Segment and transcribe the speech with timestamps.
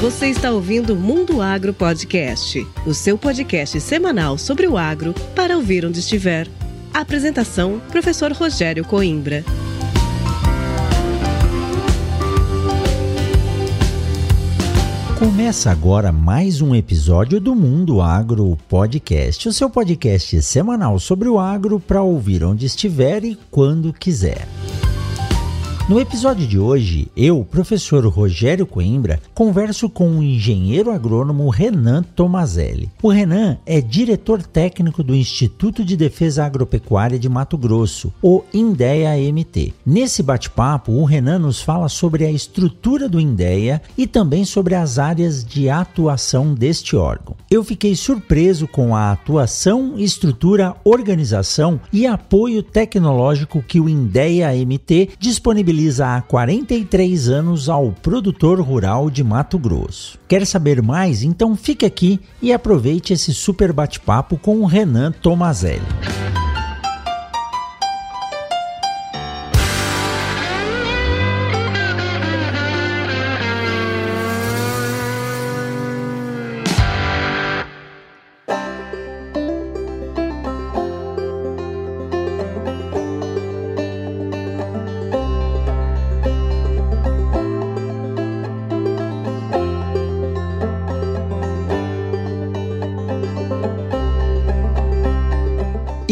[0.00, 5.86] Você está ouvindo Mundo Agro Podcast, o seu podcast semanal sobre o agro para ouvir
[5.86, 6.46] onde estiver.
[6.92, 9.42] Apresentação: Professor Rogério Coimbra.
[15.18, 21.38] Começa agora mais um episódio do Mundo Agro Podcast, o seu podcast semanal sobre o
[21.38, 24.46] agro para ouvir onde estiver e quando quiser.
[25.88, 32.90] No episódio de hoje, eu, professor Rogério Coimbra, converso com o engenheiro agrônomo Renan Tomazelli.
[33.00, 39.74] O Renan é diretor técnico do Instituto de Defesa Agropecuária de Mato Grosso, o INDEA-MT.
[39.86, 44.98] Nesse bate-papo, o Renan nos fala sobre a estrutura do INDEA e também sobre as
[44.98, 47.36] áreas de atuação deste órgão.
[47.48, 55.75] Eu fiquei surpreso com a atuação, estrutura, organização e apoio tecnológico que o INDEA-MT disponibiliza
[56.00, 60.18] há 43 anos ao produtor rural de Mato Grosso.
[60.26, 61.22] Quer saber mais?
[61.22, 65.82] Então fique aqui e aproveite esse super bate-papo com o Renan Tomazelli.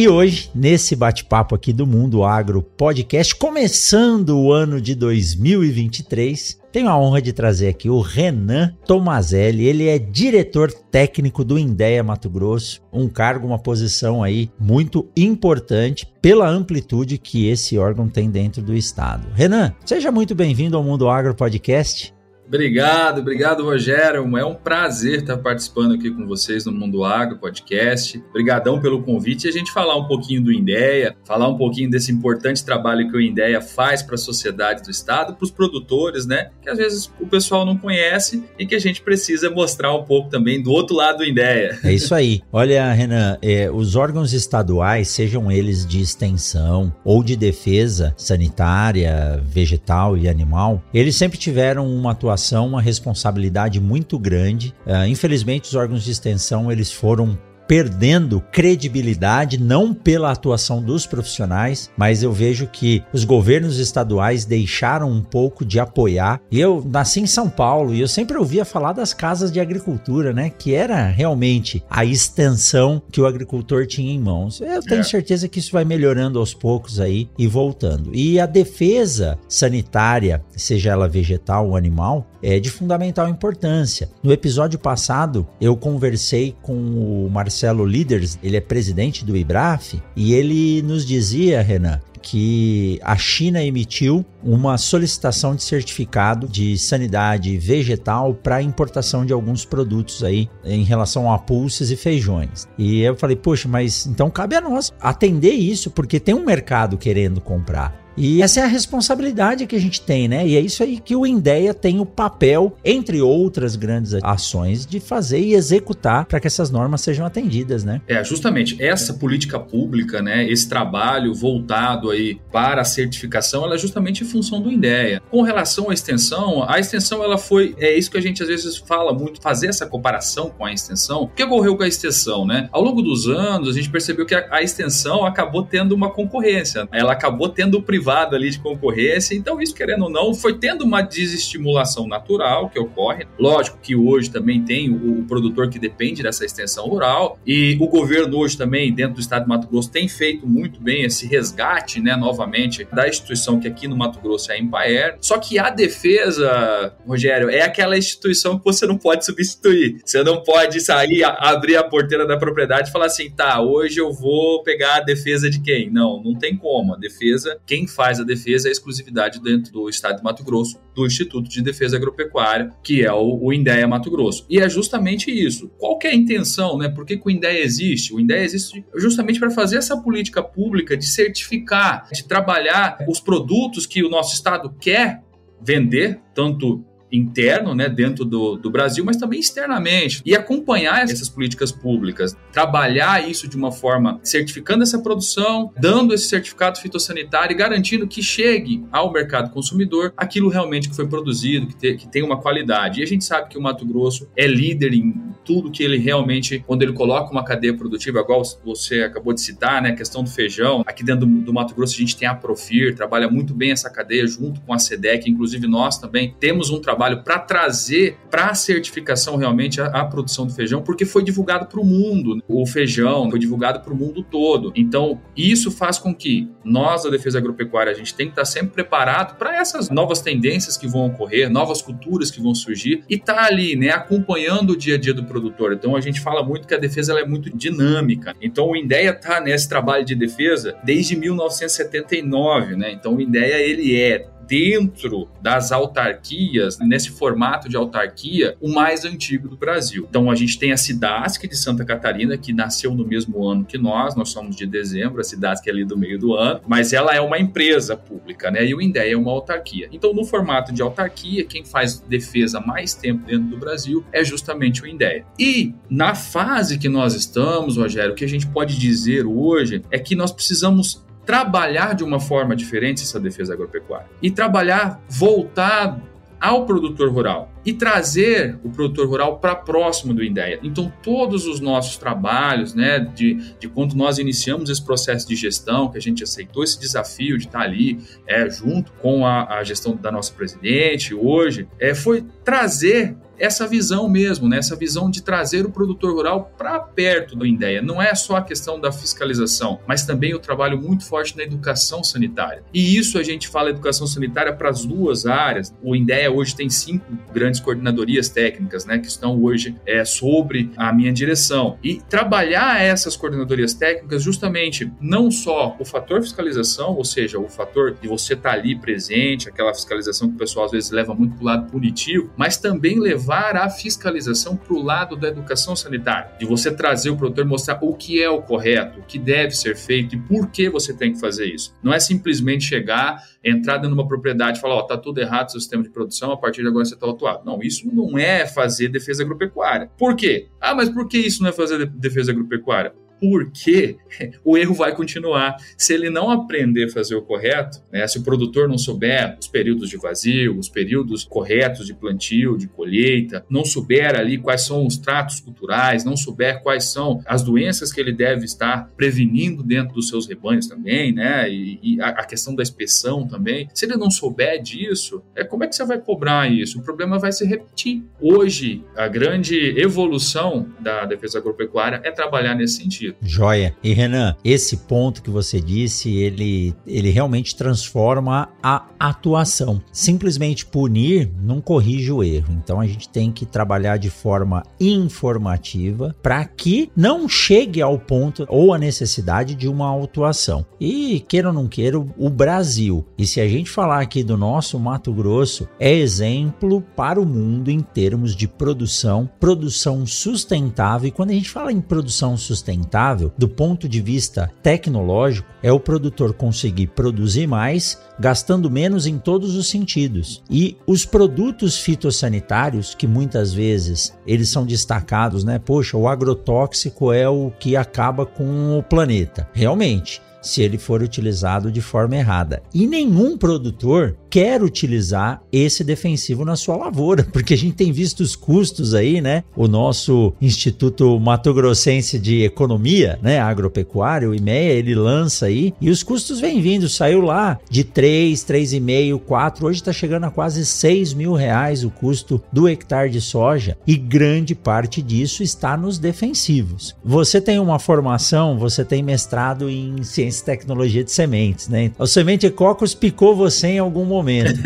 [0.05, 6.91] E hoje, nesse bate-papo aqui do Mundo Agro Podcast, começando o ano de 2023, tenho
[6.91, 9.65] a honra de trazer aqui o Renan Tomazelli.
[9.65, 16.07] Ele é diretor técnico do Indéia Mato Grosso, um cargo, uma posição aí muito importante
[16.21, 19.27] pela amplitude que esse órgão tem dentro do estado.
[19.33, 22.14] Renan, seja muito bem-vindo ao Mundo Agro Podcast.
[22.47, 24.37] Obrigado, obrigado, Rogério.
[24.37, 28.23] É um prazer estar participando aqui com vocês no Mundo Agro Podcast.
[28.31, 32.13] Obrigadão pelo convite e a gente falar um pouquinho do Indéia, falar um pouquinho desse
[32.13, 36.51] importante trabalho que o Indéia faz para a sociedade do estado, para os produtores, né?
[36.63, 40.29] Que às vezes o pessoal não conhece e que a gente precisa mostrar um pouco
[40.29, 41.79] também do outro lado do Indéia.
[41.83, 42.43] É isso aí.
[42.53, 50.17] Olha, Renan, é, os órgãos estaduais, sejam eles de extensão ou de defesa sanitária, vegetal
[50.17, 52.34] e animal, eles sempre tiveram uma atuação
[52.67, 54.75] uma responsabilidade muito grande.
[54.87, 61.91] Uh, infelizmente, os órgãos de extensão eles foram perdendo credibilidade, não pela atuação dos profissionais,
[61.97, 66.41] mas eu vejo que os governos estaduais deixaram um pouco de apoiar.
[66.51, 70.33] E eu nasci em São Paulo e eu sempre ouvia falar das casas de agricultura,
[70.33, 70.51] né?
[70.51, 74.61] Que era realmente a extensão que o agricultor tinha em mãos.
[74.61, 75.05] Eu tenho é.
[75.05, 78.15] certeza que isso vai melhorando aos poucos aí e voltando.
[78.15, 84.11] E a defesa sanitária, seja ela vegetal ou animal, é de fundamental importância.
[84.23, 90.35] No episódio passado, eu conversei com o Marcelo Líderes, ele é presidente do IBRAF, e
[90.35, 98.35] ele nos dizia, Renan, que a China emitiu uma solicitação de certificado de sanidade vegetal
[98.35, 102.67] para importação de alguns produtos aí em relação a pulses e feijões.
[102.79, 106.97] E eu falei, poxa, mas então cabe a nós atender isso, porque tem um mercado
[106.97, 108.04] querendo comprar.
[108.17, 110.47] E essa é a responsabilidade que a gente tem, né?
[110.47, 115.01] E é isso aí que o Indéia tem o papel, entre outras grandes ações, de
[115.01, 118.01] fazer e executar para que essas normas sejam atendidas, né?
[118.07, 120.49] É, justamente essa política pública, né?
[120.49, 125.21] Esse trabalho voltado aí para a certificação, ela é justamente função do Indéia.
[125.31, 128.77] Com relação à extensão, a extensão ela foi, é isso que a gente às vezes
[128.77, 131.23] fala muito, fazer essa comparação com a extensão.
[131.23, 132.69] O que ocorreu com a extensão, né?
[132.71, 136.89] Ao longo dos anos, a gente percebeu que a, a extensão acabou tendo uma concorrência.
[136.93, 139.35] Ela acabou tendo o privado privado ali de concorrência.
[139.35, 143.27] Então, isso, querendo ou não, foi tendo uma desestimulação natural que ocorre.
[143.39, 147.89] Lógico que hoje também tem o, o produtor que depende dessa extensão rural e o
[147.89, 152.01] governo hoje também, dentro do estado de Mato Grosso, tem feito muito bem esse resgate,
[152.01, 155.17] né, novamente, da instituição que aqui no Mato Grosso é a Empaer.
[155.21, 160.03] Só que a defesa, Rogério, é aquela instituição que você não pode substituir.
[160.05, 164.13] Você não pode sair, abrir a porteira da propriedade e falar assim, tá, hoje eu
[164.13, 165.91] vou pegar a defesa de quem?
[165.91, 166.95] Não, não tem como.
[166.95, 170.79] A defesa, quem faz a defesa é a exclusividade dentro do estado de Mato Grosso,
[170.95, 174.45] do Instituto de Defesa Agropecuária, que é o, o INDEA Mato Grosso.
[174.49, 175.69] E é justamente isso.
[175.79, 176.89] Qual é a intenção, né?
[176.89, 178.13] Por que, que o INDEA existe?
[178.13, 183.87] O INDEA existe justamente para fazer essa política pública de certificar, de trabalhar os produtos
[183.87, 185.23] que o nosso estado quer
[185.61, 186.85] vender, tanto
[187.17, 190.23] interno, né, dentro do, do Brasil, mas também externamente.
[190.25, 196.29] E acompanhar essas políticas públicas, trabalhar isso de uma forma certificando essa produção, dando esse
[196.29, 201.77] certificado fitossanitário e garantindo que chegue ao mercado consumidor aquilo realmente que foi produzido, que,
[201.77, 203.01] te, que tem uma qualidade.
[203.01, 205.15] E a gente sabe que o Mato Grosso é líder em
[205.45, 209.83] tudo que ele realmente, quando ele coloca uma cadeia produtiva, igual você acabou de citar,
[209.83, 212.35] né, a questão do feijão, aqui dentro do, do Mato Grosso a gente tem a
[212.35, 216.81] Profir, trabalha muito bem essa cadeia junto com a SEDEC, inclusive nós também temos um
[216.81, 221.67] trabalho para trazer para a certificação realmente a, a, produção do feijão, porque foi divulgado
[221.67, 224.73] para o mundo, o feijão foi divulgado para o mundo todo.
[224.75, 228.73] Então, isso faz com que nós da Defesa Agropecuária, a gente tem que estar sempre
[228.73, 233.45] preparado para essas novas tendências que vão ocorrer, novas culturas que vão surgir e tá
[233.45, 235.73] ali, né, acompanhando o dia a dia do produtor.
[235.73, 238.35] Então, a gente fala muito que a defesa ela é muito dinâmica.
[238.41, 242.93] Então, o INDEA está nesse trabalho de defesa desde 1979, né?
[242.93, 249.49] Então, o INDEA ele é dentro das autarquias, nesse formato de autarquia, o mais antigo
[249.49, 250.07] do Brasil.
[250.09, 253.79] Então a gente tem a Cidasc de Santa Catarina, que nasceu no mesmo ano que
[253.79, 257.15] nós, nós somos de dezembro, a Cidasc é ali do meio do ano, mas ela
[257.15, 258.65] é uma empresa pública, né?
[258.65, 259.89] E o INDEA é uma autarquia.
[259.93, 264.83] Então, no formato de autarquia, quem faz defesa mais tempo dentro do Brasil é justamente
[264.83, 265.25] o INDEA.
[265.39, 269.99] E na fase que nós estamos, Rogério, o que a gente pode dizer hoje é
[269.99, 276.67] que nós precisamos trabalhar de uma forma diferente essa defesa agropecuária e trabalhar voltado ao
[276.67, 280.61] produtor rural e trazer o produtor rural para próximo do INDEA.
[280.63, 285.91] Então, todos os nossos trabalhos, né, de, de quando nós iniciamos esse processo de gestão,
[285.91, 289.97] que a gente aceitou esse desafio de estar ali é, junto com a, a gestão
[289.97, 294.59] da nossa presidente hoje, é, foi trazer essa visão mesmo, né?
[294.59, 297.83] essa visão de trazer o produtor rural para perto do INDEA.
[297.83, 302.03] Não é só a questão da fiscalização, mas também o trabalho muito forte na educação
[302.03, 302.63] sanitária.
[302.73, 305.75] E isso a gente fala educação sanitária para as duas áreas.
[305.83, 310.93] O INDEA hoje tem cinco grandes coordenadorias técnicas, né, que estão hoje é, sobre a
[310.93, 311.79] minha direção.
[311.83, 317.97] E trabalhar essas coordenadorias técnicas justamente não só o fator fiscalização, ou seja, o fator
[318.01, 321.35] de você estar tá ali presente, aquela fiscalização que o pessoal às vezes leva muito
[321.35, 325.75] para o lado punitivo, mas também levar levar a fiscalização para o lado da educação
[325.75, 329.53] sanitária, de você trazer o produtor mostrar o que é o correto, o que deve
[329.53, 331.75] ser feito e por que você tem que fazer isso.
[331.83, 335.21] Não é simplesmente chegar, entrar dentro de uma propriedade e falar, ó, oh, tá tudo
[335.21, 337.45] errado o sistema de produção, a partir de agora você está autuado.
[337.45, 339.91] Não, isso não é fazer defesa agropecuária.
[339.97, 340.49] Por quê?
[340.61, 342.93] Ah, mas por que isso não é fazer defesa agropecuária?
[343.25, 343.97] Porque
[344.45, 345.57] o erro vai continuar.
[345.79, 349.49] Se ele não aprender a fazer o correto, né, se o produtor não souber os
[349.49, 354.87] períodos de vazio, os períodos corretos de plantio, de colheita, não souber ali quais são
[354.87, 359.95] os tratos culturais, não souber quais são as doenças que ele deve estar prevenindo dentro
[359.95, 363.97] dos seus rebanhos também, né, e, e a, a, questão da inspeção também, se ele
[363.97, 366.79] não souber disso, é como é que você vai cobrar isso?
[366.79, 368.03] O problema vai se repetir.
[368.21, 373.14] Hoje, a grande evolução da defesa agropecuária é trabalhar nesse sentido.
[373.21, 373.75] Joia.
[373.83, 379.83] E Renan, esse ponto que você disse, ele, ele realmente transforma a atuação.
[379.93, 382.55] Simplesmente punir não corrige o erro.
[382.63, 388.47] Então a gente tem que trabalhar de forma informativa para que não chegue ao ponto
[388.49, 390.65] ou a necessidade de uma autuação.
[390.81, 394.79] E queira ou não queira, o Brasil, e se a gente falar aqui do nosso
[394.79, 401.09] Mato Grosso, é exemplo para o mundo em termos de produção, produção sustentável.
[401.09, 405.71] E quando a gente fala em produção sustentável, sustentável do ponto de vista tecnológico é
[405.71, 410.43] o produtor conseguir produzir mais, gastando menos em todos os sentidos.
[410.51, 415.59] E os produtos fitossanitários, que muitas vezes eles são destacados, né?
[415.59, 419.49] Poxa, o agrotóxico é o que acaba com o planeta.
[419.53, 422.63] Realmente, se ele for utilizado de forma errada.
[422.73, 428.21] E nenhum produtor quer utilizar esse defensivo na sua lavoura, porque a gente tem visto
[428.21, 429.45] os custos aí, né?
[429.57, 435.89] O nosso Instituto Mato Grossense de Economia, né, agropecuário, o IMEA, ele lança aí e
[435.89, 440.67] os custos vêm vindo, saiu lá de 3, 3,5, 4, hoje está chegando a quase
[440.67, 445.99] 6 mil reais o custo do hectare de soja e grande parte disso está nos
[445.99, 446.95] defensivos.
[447.05, 451.93] Você tem uma formação, você tem mestrado em ciência tecnologia de sementes, né?
[451.99, 454.61] O semente Cocos picou você em algum momento.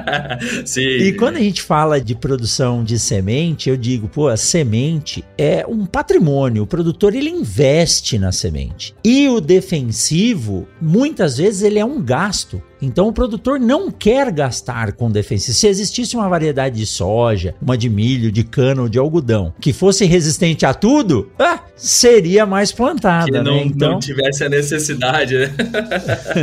[0.64, 0.80] Sim.
[0.80, 5.66] E quando a gente fala de produção de semente, eu digo, pô, a semente é
[5.66, 6.62] um patrimônio.
[6.62, 8.94] O produtor ele investe na semente.
[9.04, 12.62] E o defensivo, muitas vezes ele é um gasto.
[12.82, 15.52] Então o produtor não quer gastar com defesa.
[15.52, 19.72] Se existisse uma variedade de soja, uma de milho, de cana ou de algodão que
[19.72, 23.26] fosse resistente a tudo, ah, seria mais plantada.
[23.26, 23.62] Que não, né?
[23.64, 23.92] então...
[23.92, 25.50] não tivesse a necessidade, né?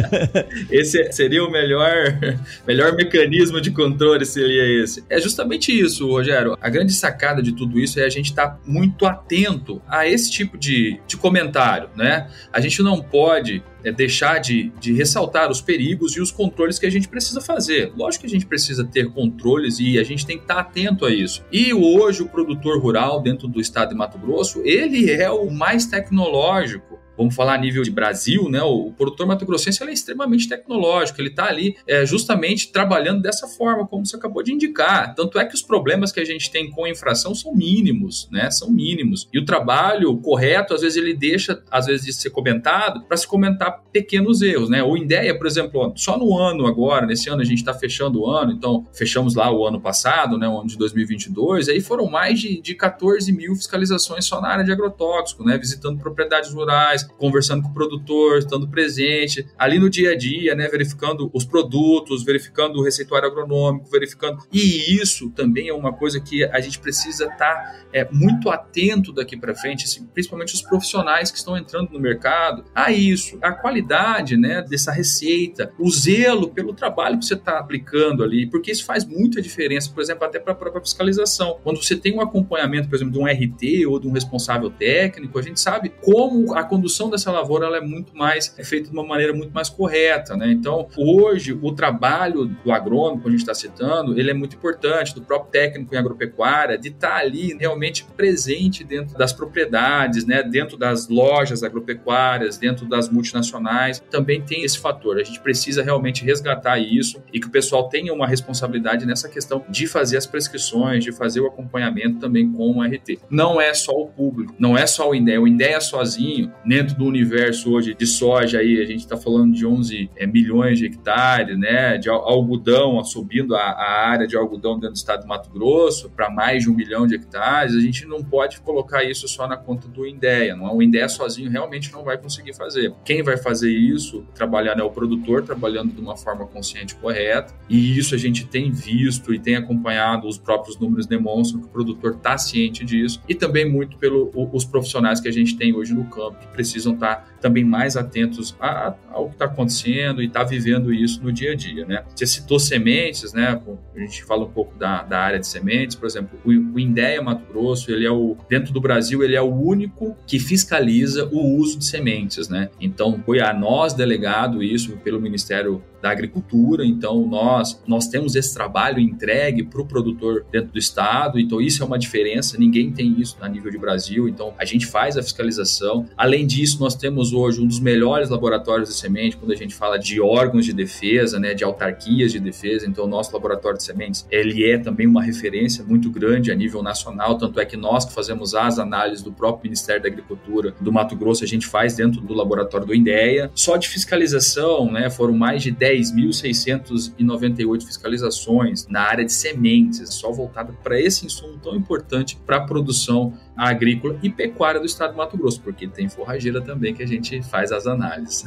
[0.71, 2.17] esse seria o melhor,
[2.65, 5.03] melhor mecanismo de controle, seria esse.
[5.09, 6.57] É justamente isso, Rogério.
[6.61, 10.31] A grande sacada de tudo isso é a gente estar tá muito atento a esse
[10.31, 12.27] tipo de, de comentário, né?
[12.53, 16.85] A gente não pode é deixar de, de ressaltar os perigos e os controles que
[16.85, 17.91] a gente precisa fazer.
[17.95, 21.11] Lógico que a gente precisa ter controles e a gente tem que estar atento a
[21.11, 21.43] isso.
[21.51, 25.85] E hoje o produtor rural dentro do estado de Mato Grosso, ele é o mais
[25.85, 28.61] tecnológico vamos falar a nível de Brasil, né?
[28.63, 34.05] O, produtor mato-grossense é extremamente tecnológico, ele está ali é, justamente trabalhando dessa forma, como
[34.05, 35.13] você acabou de indicar.
[35.15, 38.49] Tanto é que os problemas que a gente tem com infração são mínimos, né?
[38.49, 39.27] São mínimos.
[39.33, 43.27] E o trabalho correto, às vezes, ele deixa, às vezes, de ser comentado para se
[43.27, 44.81] comentar pequenos erros, né?
[44.81, 48.29] O INDEA, por exemplo, só no ano agora, nesse ano a gente está fechando o
[48.29, 50.47] ano, então fechamos lá o ano passado, né?
[50.47, 54.63] O ano de 2022, aí foram mais de, de 14 mil fiscalizações só na área
[54.63, 55.57] de agrotóxico, né?
[55.57, 60.67] Visitando propriedades rurais, conversando com o produtor, estando presente ali no dia a dia, né,
[60.67, 64.39] verificando os produtos, verificando o receituário agronômico, verificando.
[64.51, 69.11] E isso também é uma coisa que a gente precisa estar tá, é, muito atento
[69.11, 73.51] daqui para frente, assim, principalmente os profissionais que estão entrando no mercado, a isso, a
[73.51, 78.85] qualidade, né, dessa receita, o zelo pelo trabalho que você está aplicando ali, porque isso
[78.85, 81.59] faz muita diferença, por exemplo, até para a própria fiscalização.
[81.63, 85.37] Quando você tem um acompanhamento, por exemplo, de um RT ou de um responsável técnico,
[85.37, 88.89] a gente sabe como a condução produção dessa lavoura ela é muito mais é feita
[88.89, 90.51] de uma maneira muito mais correta, né?
[90.51, 95.15] Então, hoje o trabalho do agrônomo, que a gente está citando, ele é muito importante,
[95.15, 100.43] do próprio técnico em agropecuária, de estar tá ali realmente presente dentro das propriedades, né?
[100.43, 105.17] Dentro das lojas agropecuárias, dentro das multinacionais, também tem esse fator.
[105.17, 109.63] A gente precisa realmente resgatar isso e que o pessoal tenha uma responsabilidade nessa questão
[109.69, 113.19] de fazer as prescrições, de fazer o acompanhamento também com o RT.
[113.29, 115.41] Não é só o público, não é só o INDEA.
[115.41, 119.65] O INDEA sozinho, dentro do universo hoje de soja aí, a gente está falando de
[119.65, 124.93] 11 é, milhões de hectares, né, de algodão, subindo a, a, área de algodão dentro
[124.93, 128.23] do estado de Mato Grosso para mais de um milhão de hectares, a gente não
[128.23, 130.73] pode colocar isso só na conta do INDEA, não é?
[130.73, 132.93] o INDEA sozinho realmente não vai conseguir fazer.
[133.03, 137.53] Quem vai fazer isso, trabalhar é o produtor, trabalhando de uma forma consciente e correta,
[137.67, 141.69] e isso a gente tem visto e tem acompanhado, os próprios números demonstram que o
[141.69, 146.05] produtor está ciente disso, e também muito pelos profissionais que a gente tem hoje no
[146.05, 150.45] campo, que precisam estar também mais atentos a, ao que está acontecendo e estar tá
[150.45, 152.03] vivendo isso no dia a dia, né?
[152.13, 153.59] Você citou sementes, né?
[153.95, 157.21] A gente fala um pouco da, da área de sementes, por exemplo, o, o Indéia
[157.21, 161.57] Mato Grosso, ele é o dentro do Brasil, ele é o único que fiscaliza o
[161.57, 162.69] uso de sementes, né?
[162.79, 166.85] Então foi a nós delegado isso pelo Ministério da agricultura.
[166.85, 171.39] Então, nós, nós temos esse trabalho entregue para o produtor dentro do estado.
[171.39, 172.57] Então, isso é uma diferença.
[172.57, 174.27] Ninguém tem isso a nível de Brasil.
[174.27, 176.05] Então, a gente faz a fiscalização.
[176.17, 179.97] Além disso, nós temos hoje um dos melhores laboratórios de semente quando a gente fala
[179.97, 182.87] de órgãos de defesa, né, de autarquias de defesa.
[182.87, 186.81] Então, o nosso laboratório de sementes, ele é também uma referência muito grande a nível
[186.81, 187.37] nacional.
[187.37, 191.15] Tanto é que nós que fazemos as análises do próprio Ministério da Agricultura do Mato
[191.15, 193.51] Grosso, a gente faz dentro do laboratório do INDEA.
[193.53, 200.31] Só de fiscalização, né, foram mais de 10 10.698 fiscalizações na área de sementes, só
[200.31, 205.17] voltada para esse insumo tão importante para a produção agrícola e pecuária do estado do
[205.17, 208.45] Mato Grosso, porque tem forrageira também que a gente faz as análises.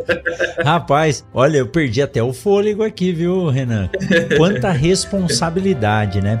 [0.64, 3.90] Rapaz, olha, eu perdi até o fôlego aqui, viu, Renan?
[4.36, 6.40] Quanta responsabilidade, né?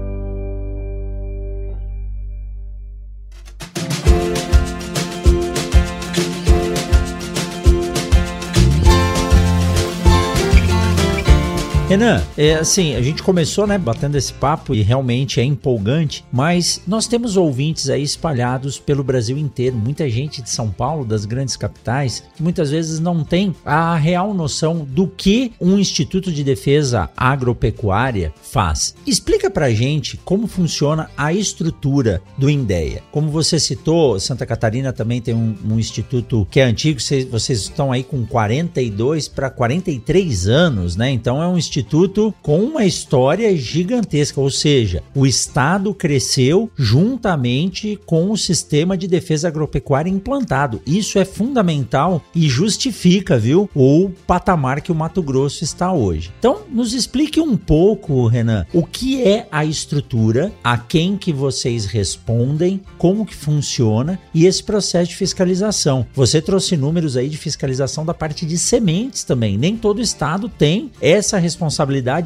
[11.91, 16.81] Renan, é assim, a gente começou, né, batendo esse papo e realmente é empolgante, mas
[16.87, 21.57] nós temos ouvintes aí espalhados pelo Brasil inteiro, muita gente de São Paulo, das grandes
[21.57, 27.09] capitais, que muitas vezes não tem a real noção do que um Instituto de Defesa
[27.17, 28.95] Agropecuária faz.
[29.05, 33.03] Explica pra gente como funciona a estrutura do INDEA.
[33.11, 37.59] Como você citou, Santa Catarina também tem um, um instituto que é antigo, vocês, vocês
[37.63, 41.11] estão aí com 42 para 43 anos, né?
[41.11, 47.99] Então é um instituto instituto com uma história gigantesca, ou seja, o Estado cresceu juntamente
[48.05, 50.81] com o sistema de defesa agropecuária implantado.
[50.85, 56.31] Isso é fundamental e justifica, viu, o patamar que o Mato Grosso está hoje.
[56.37, 61.85] Então, nos explique um pouco, Renan, o que é a estrutura, a quem que vocês
[61.85, 66.05] respondem, como que funciona e esse processo de fiscalização.
[66.13, 69.57] Você trouxe números aí de fiscalização da parte de sementes também.
[69.57, 71.70] Nem todo estado tem essa responsabilidade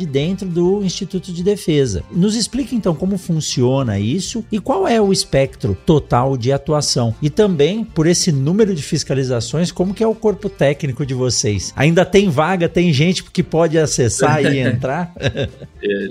[0.06, 2.04] dentro do Instituto de Defesa.
[2.12, 7.16] Nos explique então como funciona isso e qual é o espectro total de atuação.
[7.22, 11.74] E também, por esse número de fiscalizações, como que é o corpo técnico de vocês?
[11.76, 15.14] Ainda tem vaga, tem gente que pode acessar e entrar?
[15.18, 15.48] é,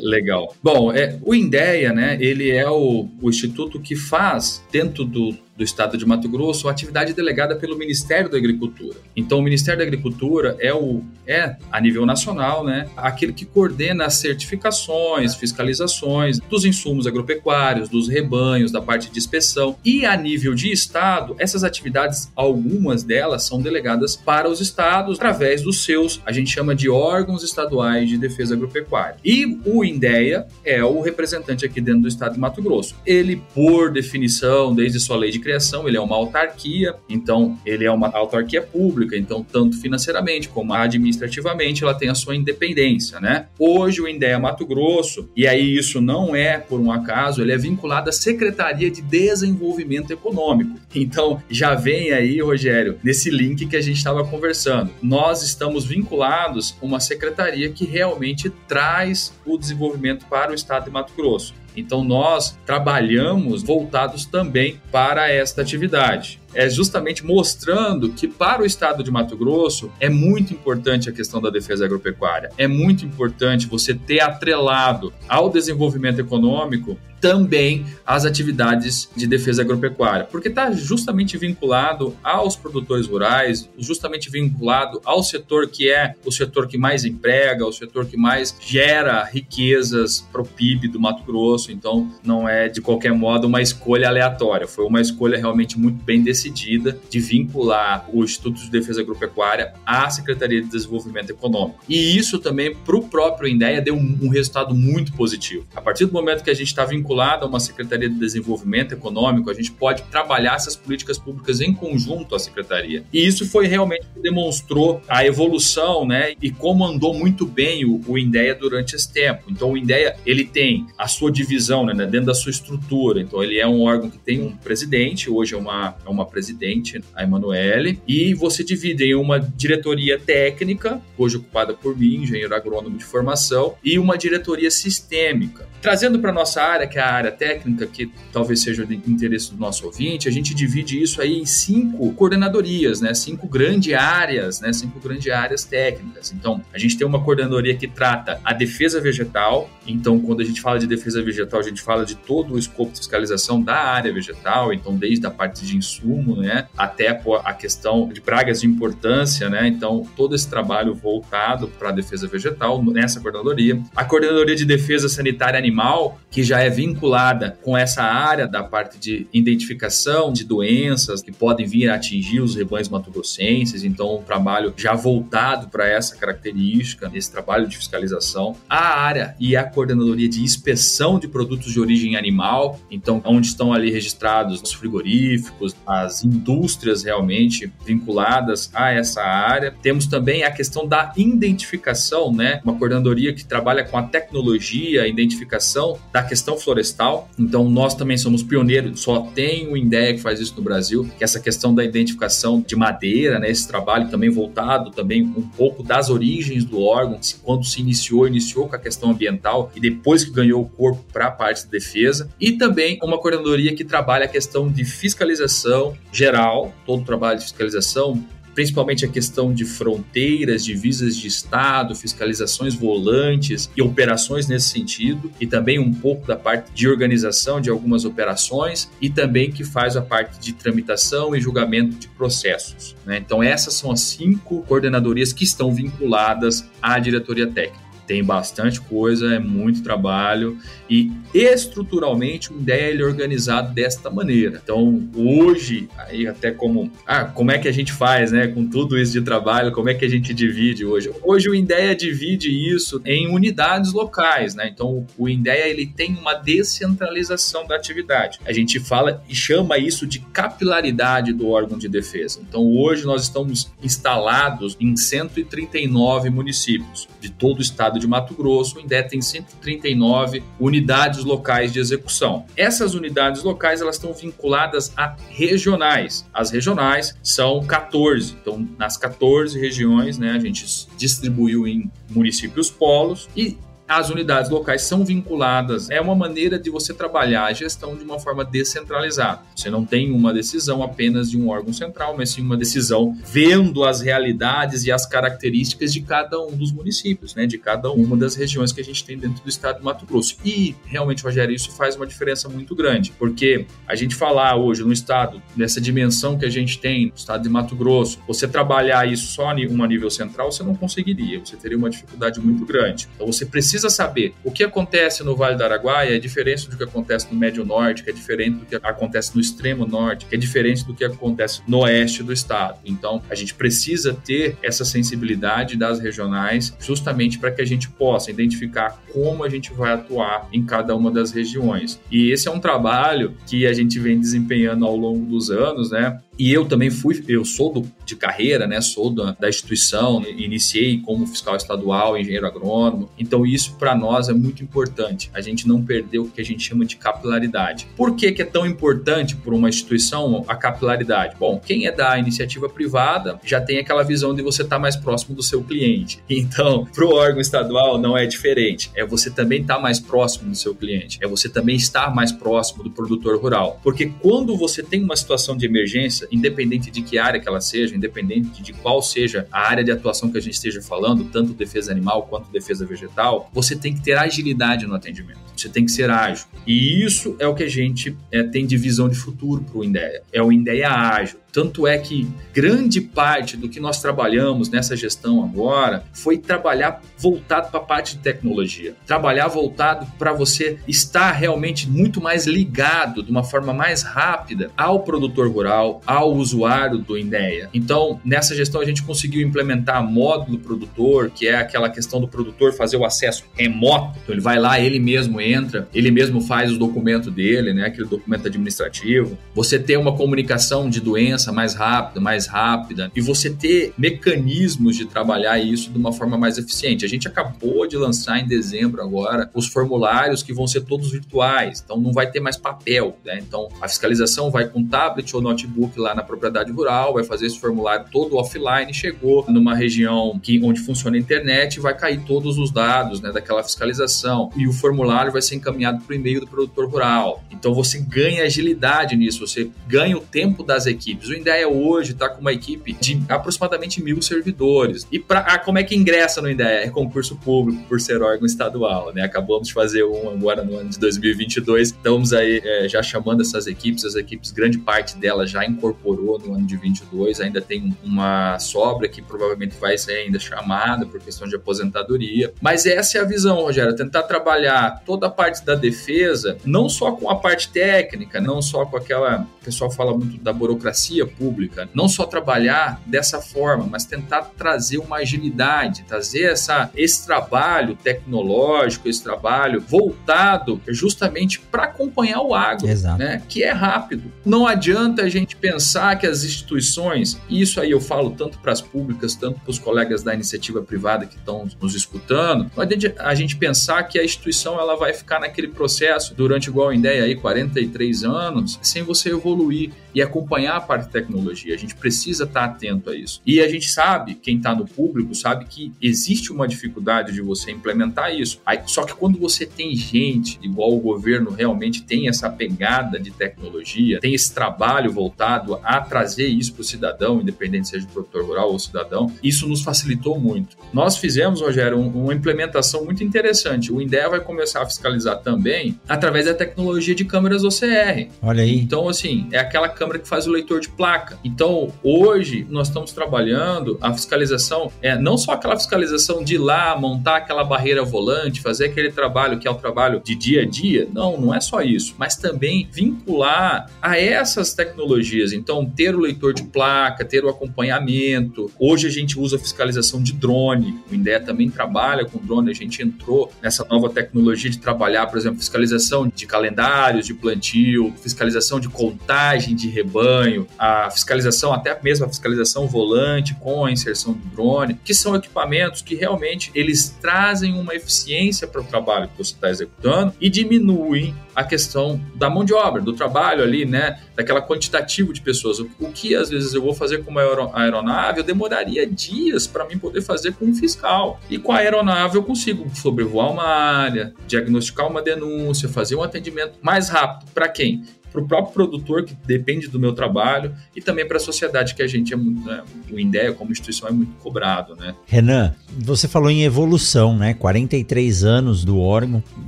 [0.01, 0.55] legal.
[0.63, 5.63] Bom, é, o INDEA, né, ele é o, o instituto que faz, dentro do, do
[5.63, 8.97] estado de Mato Grosso, atividade delegada pelo Ministério da Agricultura.
[9.15, 14.05] Então, o Ministério da Agricultura é o é a nível nacional, né, aquele que coordena
[14.05, 19.77] as certificações, fiscalizações dos insumos agropecuários, dos rebanhos, da parte de inspeção.
[19.85, 25.63] E a nível de estado, essas atividades, algumas delas são delegadas para os estados através
[25.63, 29.17] dos seus, a gente chama de órgãos estaduais de defesa agropecuária.
[29.25, 32.95] E o INDEA é o representante aqui dentro do estado de Mato Grosso.
[33.07, 37.91] Ele, por definição, desde sua lei de criação, ele é uma autarquia, então ele é
[37.91, 43.47] uma autarquia pública, então tanto financeiramente como administrativamente ela tem a sua independência, né?
[43.59, 47.59] Hoje o INDEA Mato Grosso, e aí isso não é por um acaso, ele é
[47.59, 50.79] vinculado à Secretaria de Desenvolvimento Econômico.
[50.95, 54.91] Então já vem aí, Rogério, nesse link que a gente estava conversando.
[55.03, 60.91] Nós estamos vinculados a uma secretaria que realmente traz o desenvolvimento para o estado de
[60.91, 61.53] Mato Grosso.
[61.77, 69.03] Então, nós trabalhamos voltados também para esta atividade é justamente mostrando que para o estado
[69.03, 72.51] de Mato Grosso é muito importante a questão da defesa agropecuária.
[72.57, 80.27] É muito importante você ter atrelado ao desenvolvimento econômico também as atividades de defesa agropecuária,
[80.31, 86.69] porque está justamente vinculado aos produtores rurais, justamente vinculado ao setor que é o setor
[86.69, 91.73] que mais emprega, o setor que mais gera riquezas para o PIB do Mato Grosso.
[91.73, 96.23] Então, não é de qualquer modo uma escolha aleatória, foi uma escolha realmente muito bem
[96.23, 101.81] decidida decidida de vincular o Instituto de Defesa Agropecuária à Secretaria de Desenvolvimento Econômico.
[101.89, 105.65] E isso também, para o próprio INDEA, deu um, resultado muito positivo.
[105.75, 109.51] A partir do momento que a gente está vinculado a uma Secretaria de Desenvolvimento Econômico,
[109.51, 113.05] a gente pode trabalhar essas políticas públicas em conjunto à Secretaria.
[113.13, 118.01] E isso foi realmente que demonstrou a evolução né, e como andou muito bem o,
[118.07, 119.45] o INDEA durante esse tempo.
[119.49, 123.21] Então, o INDEA ele tem a sua divisão né, dentro da sua estrutura.
[123.21, 127.01] Então, ele é um órgão que tem um presidente, hoje é uma, é uma presidente,
[127.15, 132.99] a Emanuele, e você divide em uma diretoria técnica, hoje ocupada por mim, engenheiro agrônomo
[132.99, 135.69] de formação, e uma diretoria sistêmica.
[135.81, 139.61] Trazendo para nossa área, que é a área técnica, que talvez seja de interesse do
[139.61, 143.13] nosso ouvinte, a gente divide isso aí em cinco coordenadorias, né?
[143.13, 144.73] Cinco grandes áreas, né?
[144.73, 146.33] Cinco grandes áreas técnicas.
[146.33, 149.69] Então, a gente tem uma coordenadoria que trata a defesa vegetal.
[149.87, 152.93] Então, quando a gente fala de defesa vegetal, a gente fala de todo o escopo
[152.93, 154.73] de fiscalização da área vegetal.
[154.73, 156.67] Então, desde a parte de insumo, né?
[156.77, 159.69] Até a questão de pragas de importância, né?
[159.69, 163.81] Então, todo esse trabalho voltado para a defesa vegetal nessa coordenadoria.
[163.95, 168.63] A coordenadoria de defesa sanitária animal animal, que já é vinculada com essa área da
[168.63, 174.23] parte de identificação de doenças que podem vir a atingir os rebanhos matogrossenses, então um
[174.23, 178.57] trabalho já voltado para essa característica, esse trabalho de fiscalização.
[178.69, 183.73] A área e a coordenadoria de inspeção de produtos de origem animal, então onde estão
[183.73, 189.75] ali registrados os frigoríficos, as indústrias realmente vinculadas a essa área.
[189.83, 192.61] Temos também a questão da identificação, né?
[192.65, 197.29] Uma coordenadoria que trabalha com a tecnologia, identificação identificação da questão florestal.
[197.39, 201.23] Então, nós também somos pioneiros, só tem o INDEA que faz isso no Brasil, que
[201.23, 203.51] é essa questão da identificação de madeira, né?
[203.51, 208.69] Esse trabalho também voltado também um pouco das origens do órgão, quando se iniciou, iniciou
[208.69, 212.29] com a questão ambiental e depois que ganhou o corpo para a parte de defesa.
[212.41, 217.45] E também uma coordenadoria que trabalha a questão de fiscalização geral, todo o trabalho de
[217.45, 225.31] fiscalização, principalmente a questão de fronteiras, divisas de Estado, fiscalizações volantes e operações nesse sentido,
[225.41, 229.97] e também um pouco da parte de organização de algumas operações, e também que faz
[229.97, 232.95] a parte de tramitação e julgamento de processos.
[233.05, 233.19] Né?
[233.19, 237.84] Então, essas são as cinco coordenadorias que estão vinculadas à diretoria técnica.
[238.07, 244.61] Tem bastante coisa, é muito trabalho e estruturalmente o INDEA ele é organizado desta maneira.
[244.63, 248.99] Então, hoje, aí até como, ah, como é que a gente faz, né, com tudo
[248.99, 251.11] isso de trabalho, como é que a gente divide hoje?
[251.23, 254.69] Hoje o INDEA divide isso em unidades locais, né?
[254.73, 258.39] Então, o INDEA ele tem uma descentralização da atividade.
[258.45, 262.41] A gente fala e chama isso de capilaridade do órgão de defesa.
[262.47, 268.79] Então, hoje nós estamos instalados em 139 municípios de todo o estado de Mato Grosso.
[268.79, 272.47] O tem 139 unidades locais de execução.
[272.57, 276.27] Essas unidades locais elas estão vinculadas a regionais.
[276.33, 278.37] As regionais são 14.
[278.41, 280.65] Então, nas 14 regiões, né, a gente
[280.97, 283.57] distribuiu em municípios polos e
[283.89, 285.91] as unidades locais são vinculadas.
[285.91, 289.43] É uma maneira de você trabalhar a gestão de uma forma descentralizada.
[289.55, 293.85] Você não tem uma decisão apenas de um órgão central, mas sim uma decisão vendo
[293.85, 297.47] as realidades e as características de cada um dos municípios, né?
[297.47, 300.37] de cada uma das regiões que a gente tem dentro do estado de Mato Grosso.
[300.45, 304.93] E realmente, Rogério, isso faz uma diferença muito grande, porque a gente falar hoje no
[304.93, 309.27] estado, nessa dimensão que a gente tem no estado de Mato Grosso, você trabalhar isso
[309.27, 313.09] só a um nível central, você não conseguiria, você teria uma dificuldade muito grande.
[313.15, 316.77] Então você precisa precisa saber o que acontece no Vale do Araguaia é diferente do
[316.77, 320.35] que acontece no Médio Norte, que é diferente do que acontece no extremo norte, que
[320.37, 322.79] é diferente do que acontece no oeste do estado.
[322.85, 328.31] Então, a gente precisa ter essa sensibilidade das regionais justamente para que a gente possa
[328.31, 332.01] identificar como a gente vai atuar em cada uma das regiões.
[332.11, 336.21] E esse é um trabalho que a gente vem desempenhando ao longo dos anos, né?
[336.39, 338.81] E eu também fui, eu sou do, de carreira, né?
[338.81, 343.09] Sou da, da instituição, iniciei como fiscal estadual, engenheiro agrônomo.
[343.19, 345.31] Então, isso para nós é muito importante.
[345.35, 347.87] A gente não perder o que a gente chama de capilaridade.
[347.97, 351.37] Por que, que é tão importante para uma instituição a capilaridade?
[351.39, 354.97] Bom, quem é da iniciativa privada já tem aquela visão de você estar tá mais
[354.97, 356.23] próximo do seu cliente.
[356.45, 358.91] Então, para o órgão estadual não é diferente.
[358.95, 361.19] É você também estar tá mais próximo do seu cliente.
[361.23, 363.81] É você também estar mais próximo do produtor rural.
[363.83, 367.97] Porque quando você tem uma situação de emergência, independente de que área que ela seja,
[367.97, 371.91] independente de qual seja a área de atuação que a gente esteja falando, tanto defesa
[371.91, 375.39] animal quanto defesa vegetal, você tem que ter agilidade no atendimento.
[375.57, 376.47] Você tem que ser ágil.
[376.67, 379.85] E isso é o que a gente é, tem de visão de futuro para o
[379.85, 380.23] INDEA.
[380.33, 381.39] É o INDEA ágil.
[381.55, 387.71] Tanto é que grande parte do que nós trabalhamos nessa gestão agora foi trabalhar voltado
[387.71, 388.97] para a parte de tecnologia.
[389.07, 395.05] Trabalhar voltado para você estar realmente muito mais ligado, de uma forma mais rápida, ao
[395.05, 397.71] produtor rural, ao usuário do INDEA.
[397.73, 402.73] Então, nessa gestão, a gente conseguiu implementar módulo produtor, que é aquela questão do produtor
[402.73, 404.19] fazer o acesso remoto.
[404.25, 408.09] Então, ele vai lá, ele mesmo entra, ele mesmo faz o documento dele, né, aquele
[408.09, 409.39] documento administrativo.
[409.55, 415.07] Você tem uma comunicação de doença mais rápida, mais rápida, e você ter mecanismos de
[415.07, 417.05] trabalhar isso de uma forma mais eficiente.
[417.05, 421.83] A gente acabou de lançar em dezembro agora os formulários que vão ser todos virtuais,
[421.85, 423.39] então não vai ter mais papel, né?
[423.39, 427.59] Então a fiscalização vai com tablet ou notebook lá na propriedade rural, vai fazer esse
[427.59, 432.71] formulário todo offline, chegou numa região que, onde funciona a internet, vai cair todos os
[432.71, 436.89] dados né, daquela fiscalização e o formulário vai ser encaminhado para o e-mail do produtor
[436.89, 437.43] rural.
[437.51, 441.29] Então você ganha agilidade nisso, você ganha o tempo das equipes.
[441.35, 445.07] Indéia hoje está com uma equipe de aproximadamente mil servidores.
[445.11, 446.87] E pra, ah, como é que ingressa no Indéia?
[446.87, 449.13] É concurso público, por ser órgão estadual.
[449.13, 449.23] Né?
[449.23, 451.89] Acabamos de fazer um agora no ano de 2022.
[451.89, 454.05] Estamos aí é, já chamando essas equipes.
[454.05, 457.41] As equipes, grande parte delas já incorporou no ano de 22.
[457.41, 462.53] Ainda tem uma sobra que provavelmente vai ser ainda chamada por questão de aposentadoria.
[462.61, 463.95] Mas essa é a visão, Rogério.
[463.95, 468.85] Tentar trabalhar toda a parte da defesa, não só com a parte técnica, não só
[468.85, 469.47] com aquela.
[469.61, 474.99] O pessoal fala muito da burocracia pública, não só trabalhar dessa forma, mas tentar trazer
[474.99, 482.87] uma agilidade, trazer essa, esse trabalho tecnológico, esse trabalho voltado justamente para acompanhar o agro,
[483.19, 483.43] né?
[483.49, 484.33] que é rápido.
[484.45, 488.73] Não adianta a gente pensar que as instituições, e isso aí eu falo tanto para
[488.73, 493.23] as públicas, tanto para os colegas da iniciativa privada que estão nos escutando, não adianta
[493.23, 497.25] a gente pensar que a instituição ela vai ficar naquele processo durante igual a ideia
[497.25, 501.75] aí 43 anos sem você evoluir e acompanhar a parte tecnologia.
[501.75, 503.41] A gente precisa estar atento a isso.
[503.47, 507.71] E a gente sabe, quem está no público, sabe que existe uma dificuldade de você
[507.71, 508.61] implementar isso.
[508.67, 513.31] Aí, só que quando você tem gente, igual o governo realmente tem essa pegada de
[513.31, 518.73] tecnologia, tem esse trabalho voltado a trazer isso para o cidadão, independente seja produtor rural
[518.73, 520.77] ou cidadão, isso nos facilitou muito.
[520.93, 523.93] Nós fizemos, Rogério, uma implementação muito interessante.
[523.93, 528.29] O INDEA vai começar a fiscalizar também através da tecnologia de câmeras OCR.
[528.43, 528.79] Olha aí.
[528.79, 531.39] Então, assim, é aquela câmera que faz o leitor de placa.
[531.45, 536.97] Então, hoje, nós estamos trabalhando a fiscalização, é não só aquela fiscalização de ir lá,
[536.99, 541.09] montar aquela barreira volante, fazer aquele trabalho que é o trabalho de dia a dia.
[541.13, 545.53] Não, não é só isso, mas também vincular a essas tecnologias.
[545.53, 548.71] Então, ter o leitor de placa, ter o acompanhamento.
[548.79, 550.99] Hoje a gente usa fiscalização de drone.
[551.11, 552.71] O INDEA também trabalha com drone.
[552.71, 558.13] A gente entrou nessa nova tecnologia de trabalhar, por exemplo, fiscalização de calendários de plantio,
[558.23, 564.33] fiscalização de contagem de rebanho, a fiscalização, até mesmo a fiscalização volante com a inserção
[564.35, 569.39] do drone, que são equipamentos que realmente eles trazem uma eficiência para o trabalho que
[569.39, 574.21] você está executando e diminuem a questão da mão de obra, do trabalho ali, né?
[574.35, 575.79] Daquela quantitativo de pessoas.
[575.79, 577.43] O, que às vezes eu vou fazer com uma
[577.75, 581.41] aeronave, eu demoraria dias para mim poder fazer com um fiscal.
[581.49, 586.75] E com a aeronave eu consigo sobrevoar uma área, diagnosticar uma denúncia, fazer um atendimento
[586.83, 587.51] mais rápido.
[587.53, 588.05] Para quem?
[588.35, 592.03] Para o próprio produtor, que depende do meu trabalho, e também para a sociedade, que
[592.03, 594.97] a gente é muito, né, o INDEA como instituição é muito cobrado.
[594.97, 595.15] Né?
[595.27, 597.55] Renan, você falou em evolução, né?
[597.55, 599.43] 43 anos do órgão.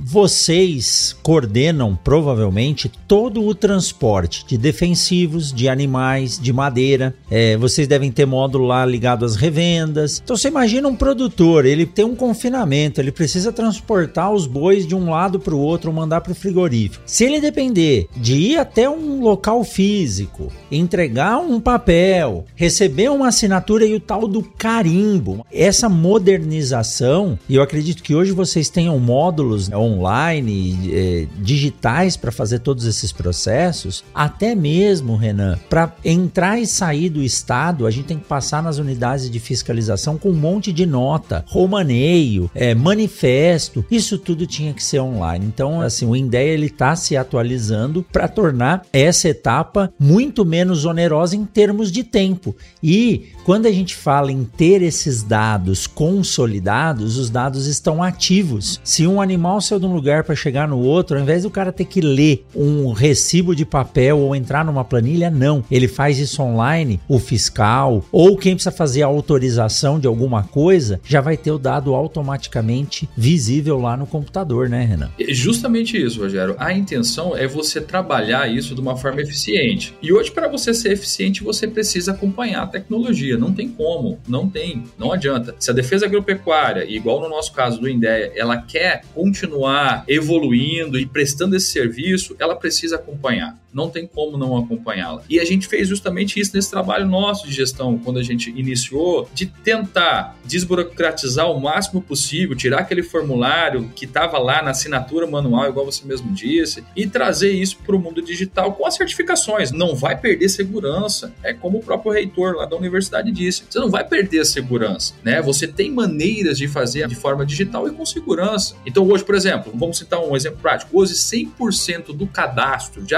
[0.03, 7.15] Vocês coordenam provavelmente todo o transporte de defensivos, de animais, de madeira.
[7.31, 10.21] É, vocês devem ter módulo lá ligado às revendas.
[10.21, 14.95] Então você imagina um produtor, ele tem um confinamento, ele precisa transportar os bois de
[14.95, 17.03] um lado para o outro, mandar para o frigorífico.
[17.05, 23.85] Se ele depender de ir até um local físico, entregar um papel, receber uma assinatura
[23.85, 25.45] e o tal do carimbo.
[25.51, 32.59] Essa modernização, e eu acredito que hoje vocês tenham módulos online, eh, digitais para fazer
[32.59, 38.17] todos esses processos, até mesmo, Renan, para entrar e sair do estado, a gente tem
[38.17, 44.17] que passar nas unidades de fiscalização com um monte de nota, romaneio, eh, manifesto, isso
[44.17, 45.45] tudo tinha que ser online.
[45.45, 50.85] Então, assim, o INDEA ele está se atualizando para tornar tornar essa etapa muito menos
[50.85, 52.55] onerosa em termos de tempo.
[52.81, 58.79] E quando a gente fala em ter esses dados consolidados, os dados estão ativos.
[58.83, 61.73] Se um animal saiu de um lugar para chegar no outro, ao invés do cara
[61.73, 65.63] ter que ler um recibo de papel ou entrar numa planilha, não.
[65.69, 71.01] Ele faz isso online, o fiscal ou quem precisa fazer a autorização de alguma coisa,
[71.05, 75.09] já vai ter o dado automaticamente visível lá no computador, né, Renan?
[75.29, 76.55] Justamente isso, Rogério.
[76.57, 79.93] A intenção é você trabalhar trabalhar isso de uma forma eficiente.
[80.01, 83.37] E hoje, para você ser eficiente, você precisa acompanhar a tecnologia.
[83.37, 85.55] Não tem como, não tem, não adianta.
[85.59, 91.05] Se a defesa agropecuária, igual no nosso caso do INDEA, ela quer continuar evoluindo e
[91.05, 93.57] prestando esse serviço, ela precisa acompanhar.
[93.77, 95.21] Não tem como não acompanhá-la.
[95.29, 99.29] E a gente fez justamente isso nesse trabalho nosso de gestão, quando a gente iniciou,
[99.35, 105.69] de tentar desburocratizar o máximo possível, tirar aquele formulário que estava lá na assinatura manual,
[105.69, 109.71] igual você mesmo disse, e trazer isso para o mundo digital com as certificações.
[109.71, 111.31] Não vai perder segurança.
[111.43, 113.63] É como o próprio reitor lá da universidade disse.
[113.69, 115.39] Você não vai perder a segurança, né?
[115.41, 118.75] Você tem maneiras de fazer de forma digital e com segurança.
[118.87, 120.99] Então hoje, por exemplo, vamos citar um exemplo prático.
[120.99, 123.13] Hoje 100% do cadastro de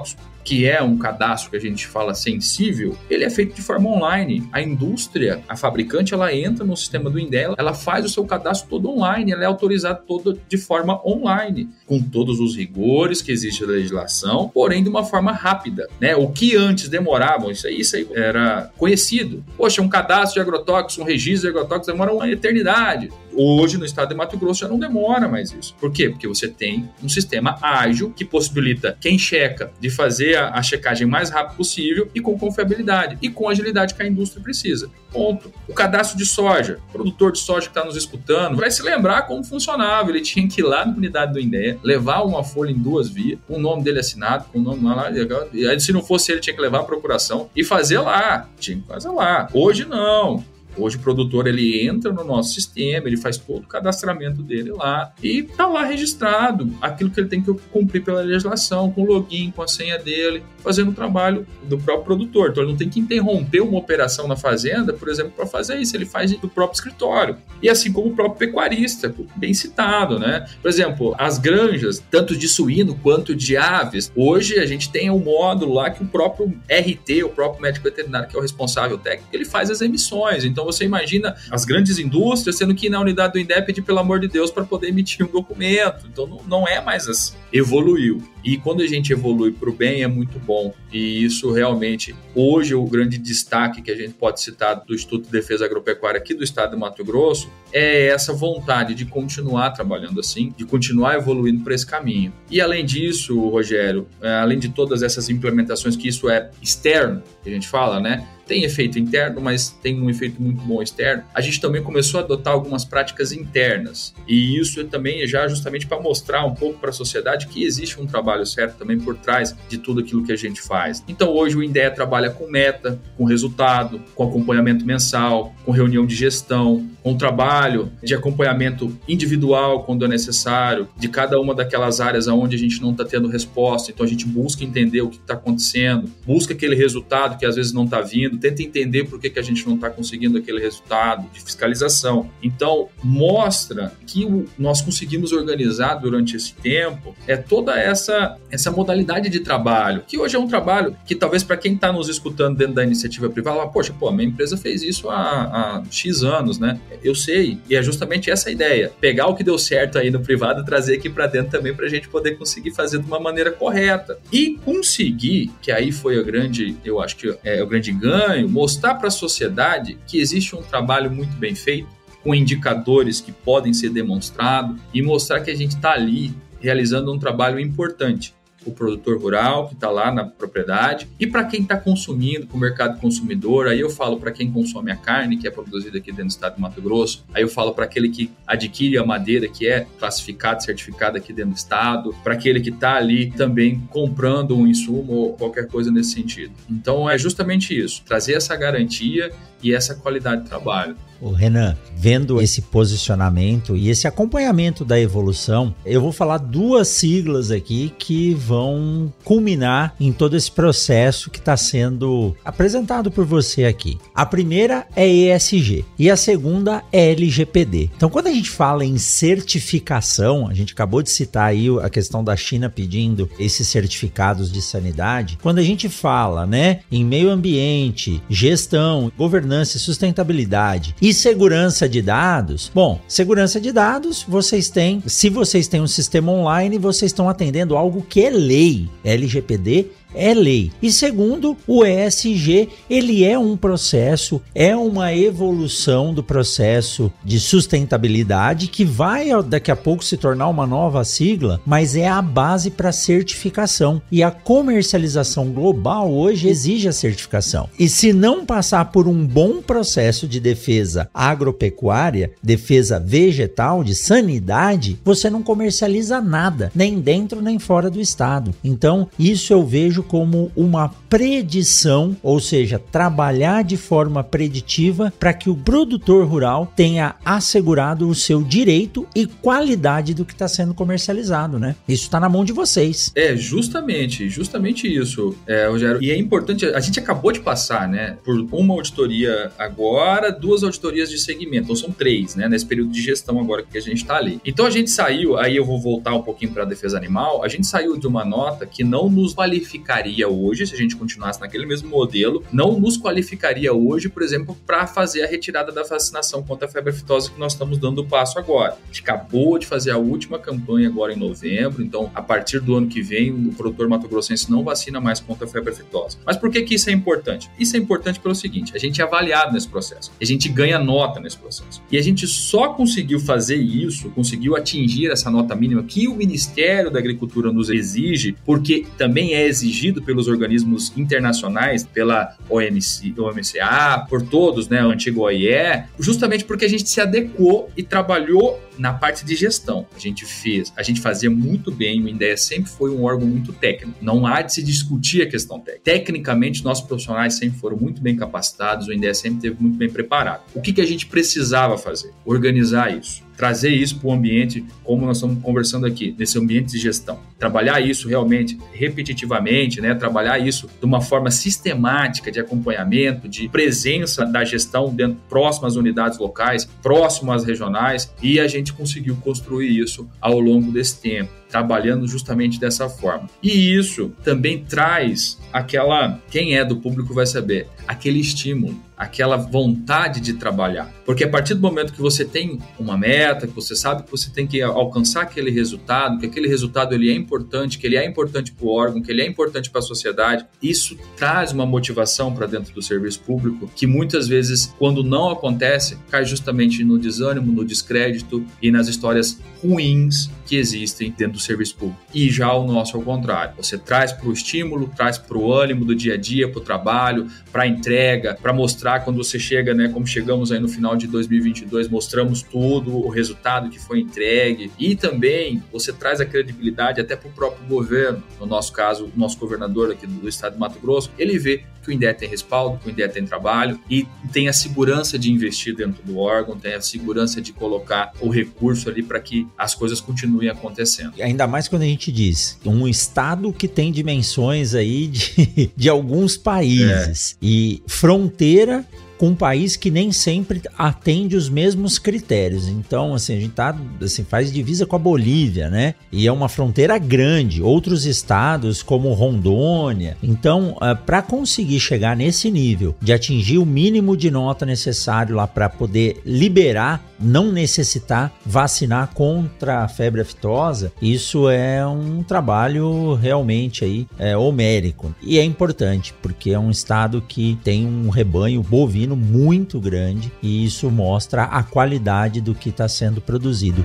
[0.00, 3.88] agrotóxico que é um cadastro que a gente fala sensível, ele é feito de forma
[3.88, 4.48] online.
[4.52, 8.68] A indústria, a fabricante, ela entra no sistema do Indel, ela faz o seu cadastro
[8.68, 13.62] todo online, ela é autorizada todo de forma online, com todos os rigores que existe
[13.62, 16.16] na legislação, porém de uma forma rápida, né?
[16.16, 19.44] O que antes demorava, isso aí, isso aí era conhecido.
[19.56, 23.10] Poxa, um cadastro de agrotóxicos, um registro de agrotóxicos demora uma eternidade.
[23.34, 25.74] Hoje, no estado de Mato Grosso, já não demora mais isso.
[25.78, 26.08] Por quê?
[26.10, 31.06] Porque você tem um sistema ágil que possibilita quem checa de fazer a, a checagem
[31.06, 34.90] mais rápido possível e com confiabilidade e com agilidade que a indústria precisa.
[35.12, 35.52] Ponto.
[35.68, 39.22] O cadastro de soja, o produtor de soja que está nos escutando, vai se lembrar
[39.22, 40.10] como funcionava.
[40.10, 43.38] Ele tinha que ir lá na unidade do INDEA, levar uma folha em duas vias,
[43.48, 45.10] o nome dele assinado, com o nome lá,
[45.52, 48.48] e aí, se não fosse ele, tinha que levar a procuração e fazer lá.
[48.58, 49.48] Tinha que fazer lá.
[49.52, 50.44] Hoje não.
[50.80, 55.12] Hoje o produtor ele entra no nosso sistema, ele faz todo o cadastramento dele lá
[55.22, 59.50] e tá lá registrado aquilo que ele tem que cumprir pela legislação, com o login,
[59.50, 62.50] com a senha dele, fazendo o trabalho do próprio produtor.
[62.50, 65.96] Então ele não tem que interromper uma operação na fazenda, por exemplo, para fazer isso,
[65.96, 67.36] ele faz do próprio escritório.
[67.62, 70.46] E assim como o próprio pecuarista, bem citado, né?
[70.62, 75.18] Por exemplo, as granjas, tanto de suíno quanto de aves, hoje a gente tem um
[75.18, 79.28] módulo lá que o próprio RT, o próprio médico veterinário, que é o responsável técnico,
[79.32, 80.44] ele faz as emissões.
[80.44, 84.28] Então você imagina as grandes indústrias tendo que na unidade do INDEP pelo amor de
[84.28, 86.06] Deus para poder emitir um documento.
[86.10, 87.34] Então não, não é mais assim.
[87.52, 88.22] Evoluiu.
[88.44, 90.74] E quando a gente evolui para o bem é muito bom.
[90.92, 95.30] E isso realmente, hoje, o grande destaque que a gente pode citar do Instituto de
[95.30, 100.52] Defesa Agropecuária aqui do estado de Mato Grosso é essa vontade de continuar trabalhando assim,
[100.56, 102.32] de continuar evoluindo para esse caminho.
[102.50, 107.48] E além disso, Rogério, é, além de todas essas implementações que isso é externo, que
[107.48, 108.26] a gente fala, né?
[108.50, 111.22] tem efeito interno, mas tem um efeito muito bom externo.
[111.32, 114.12] A gente também começou a adotar algumas práticas internas.
[114.26, 118.00] E isso também é já justamente para mostrar um pouco para a sociedade que existe
[118.00, 121.02] um trabalho certo também por trás de tudo aquilo que a gente faz.
[121.08, 126.14] Então hoje o INDEA trabalha com meta, com resultado, com acompanhamento mensal, com reunião de
[126.14, 132.56] gestão, com trabalho de acompanhamento individual quando é necessário, de cada uma daquelas áreas onde
[132.56, 133.90] a gente não está tendo resposta.
[133.90, 137.72] Então a gente busca entender o que está acontecendo, busca aquele resultado que às vezes
[137.72, 141.26] não está vindo, tenta entender por que, que a gente não está conseguindo aquele resultado
[141.32, 142.30] de fiscalização.
[142.42, 144.26] Então, mostra que
[144.58, 148.19] nós conseguimos organizar durante esse tempo é toda essa,
[148.50, 152.08] essa modalidade de trabalho, que hoje é um trabalho que talvez para quem está nos
[152.08, 156.22] escutando dentro da iniciativa privada, poxa, pô, a minha empresa fez isso há, há X
[156.22, 156.80] anos, né?
[157.02, 160.20] Eu sei, e é justamente essa a ideia, pegar o que deu certo aí no
[160.20, 163.20] privado e trazer aqui para dentro também para a gente poder conseguir fazer de uma
[163.20, 164.18] maneira correta.
[164.32, 168.94] E conseguir, que aí foi o grande, eu acho que é o grande ganho mostrar
[168.94, 171.88] para a sociedade que existe um trabalho muito bem feito,
[172.22, 177.18] com indicadores que podem ser demonstrados e mostrar que a gente está ali realizando um
[177.18, 182.46] trabalho importante o produtor rural que está lá na propriedade e para quem está consumindo,
[182.46, 183.68] para o mercado consumidor.
[183.68, 186.56] Aí eu falo para quem consome a carne que é produzida aqui dentro do estado
[186.56, 187.24] de Mato Grosso.
[187.32, 191.52] Aí eu falo para aquele que adquire a madeira que é classificada, certificada aqui dentro
[191.52, 196.12] do estado, para aquele que está ali também comprando um insumo ou qualquer coisa nesse
[196.12, 196.52] sentido.
[196.68, 200.96] Então é justamente isso, trazer essa garantia e essa qualidade de trabalho.
[201.20, 207.50] O Renan, vendo esse posicionamento e esse acompanhamento da evolução, eu vou falar duas siglas
[207.50, 213.98] aqui que vão culminar em todo esse processo que está sendo apresentado por você aqui.
[214.14, 217.90] A primeira é ESG e a segunda é LGPD.
[217.94, 222.24] Então, quando a gente fala em certificação, a gente acabou de citar aí a questão
[222.24, 225.38] da China pedindo esses certificados de sanidade.
[225.42, 232.00] Quando a gente fala, né, em meio ambiente, gestão, governança e sustentabilidade e segurança de
[232.00, 232.70] dados?
[232.74, 237.76] Bom, segurança de dados, vocês têm, se vocês têm um sistema online, vocês estão atendendo
[237.76, 238.88] algo que é lei.
[239.04, 240.70] LGPD é lei.
[240.82, 248.68] E segundo, o ESG, ele é um processo, é uma evolução do processo de sustentabilidade
[248.68, 252.92] que vai daqui a pouco se tornar uma nova sigla, mas é a base para
[252.92, 254.00] certificação.
[254.10, 257.68] E a comercialização global hoje exige a certificação.
[257.78, 264.98] E se não passar por um bom processo de defesa agropecuária, defesa vegetal, de sanidade,
[265.04, 268.54] você não comercializa nada, nem dentro nem fora do estado.
[268.62, 275.32] Então, isso eu vejo vejo como uma predição, ou seja, trabalhar de forma preditiva para
[275.32, 280.72] que o produtor rural tenha assegurado o seu direito e qualidade do que está sendo
[280.72, 281.74] comercializado, né?
[281.88, 283.10] Isso está na mão de vocês.
[283.14, 286.02] É, justamente, justamente isso, é, Rogério.
[286.02, 291.10] E é importante, a gente acabou de passar, né, por uma auditoria agora, duas auditorias
[291.10, 294.16] de segmento, então são três, né, nesse período de gestão agora que a gente está
[294.16, 294.40] ali.
[294.44, 297.48] Então a gente saiu, aí eu vou voltar um pouquinho para a defesa animal, a
[297.48, 301.40] gente saiu de uma nota que não nos qualifica qualificaria hoje, se a gente continuasse
[301.40, 306.42] naquele mesmo modelo, não nos qualificaria hoje, por exemplo, para fazer a retirada da vacinação
[306.42, 308.76] contra a febre aftosa que nós estamos dando o passo agora.
[308.82, 312.76] A gente acabou de fazer a última campanha agora em novembro, então a partir do
[312.76, 316.18] ano que vem o produtor mato-grossense não vacina mais contra a febre aftosa.
[316.24, 317.50] Mas por que, que isso é importante?
[317.58, 321.18] Isso é importante pelo seguinte, a gente é avaliado nesse processo, a gente ganha nota
[321.18, 321.82] nesse processo.
[321.90, 326.90] E a gente só conseguiu fazer isso, conseguiu atingir essa nota mínima que o Ministério
[326.90, 334.06] da Agricultura nos exige, porque também é exigido exigido pelos organismos internacionais, pela OMC, OMCA,
[334.08, 338.92] por todos, né, o antigo OIE, justamente porque a gente se adequou e trabalhou na
[338.92, 339.86] parte de gestão.
[339.94, 343.52] A gente fez, a gente fazia muito bem, o INDEA sempre foi um órgão muito
[343.52, 343.98] técnico.
[344.00, 345.84] Não há de se discutir a questão técnica.
[345.84, 350.42] Tecnicamente, nossos profissionais sempre foram muito bem capacitados, o INDEA sempre esteve muito bem preparado.
[350.54, 352.12] O que, que a gente precisava fazer?
[352.24, 356.78] Organizar isso trazer isso para o ambiente, como nós estamos conversando aqui, nesse ambiente de
[356.78, 357.18] gestão.
[357.38, 359.94] Trabalhar isso realmente repetitivamente, né?
[359.94, 365.76] trabalhar isso de uma forma sistemática de acompanhamento, de presença da gestão dentro, próximo às
[365.76, 371.40] unidades locais, próximo às regionais, e a gente conseguiu construir isso ao longo desse tempo
[371.48, 373.28] trabalhando justamente dessa forma.
[373.42, 380.20] E isso também traz aquela, quem é do público vai saber, aquele estímulo aquela vontade
[380.20, 380.92] de trabalhar.
[381.10, 384.30] Porque a partir do momento que você tem uma meta, que você sabe que você
[384.30, 388.52] tem que alcançar aquele resultado, que aquele resultado ele é importante, que ele é importante
[388.52, 392.46] para o órgão, que ele é importante para a sociedade, isso traz uma motivação para
[392.46, 397.64] dentro do serviço público que muitas vezes, quando não acontece, cai justamente no desânimo, no
[397.64, 402.00] descrédito e nas histórias ruins que existem dentro do serviço público.
[402.12, 403.54] E já o nosso ao contrário.
[403.56, 406.60] Você traz para o estímulo, traz para o ânimo do dia a dia, para o
[406.60, 410.96] trabalho, para a entrega, para mostrar quando você chega, né, como chegamos aí no final
[411.00, 414.70] de 2022, mostramos tudo, o resultado que foi entregue.
[414.78, 418.22] E também você traz a credibilidade até para o próprio governo.
[418.38, 421.90] No nosso caso, o nosso governador aqui do estado de Mato Grosso, ele vê que
[421.90, 425.74] o INDE tem respaldo, que o INDE tem trabalho e tem a segurança de investir
[425.74, 430.00] dentro do órgão, tem a segurança de colocar o recurso ali para que as coisas
[430.00, 431.14] continuem acontecendo.
[431.20, 436.36] Ainda mais quando a gente diz um estado que tem dimensões aí de, de alguns
[436.36, 437.46] países é.
[437.46, 438.86] e fronteira
[439.20, 442.66] com um país que nem sempre atende os mesmos critérios.
[442.66, 445.94] Então, assim, a gente tá, assim, faz divisa com a Bolívia, né?
[446.10, 450.16] E é uma fronteira grande, outros estados como Rondônia.
[450.22, 455.46] Então, uh, para conseguir chegar nesse nível de atingir o mínimo de nota necessário lá
[455.46, 463.84] para poder liberar, não necessitar vacinar contra a febre aftosa, isso é um trabalho realmente
[463.84, 465.14] aí é, homérico.
[465.20, 470.64] E é importante, porque é um estado que tem um rebanho bovino muito grande e
[470.64, 473.84] isso mostra a qualidade do que está sendo produzido.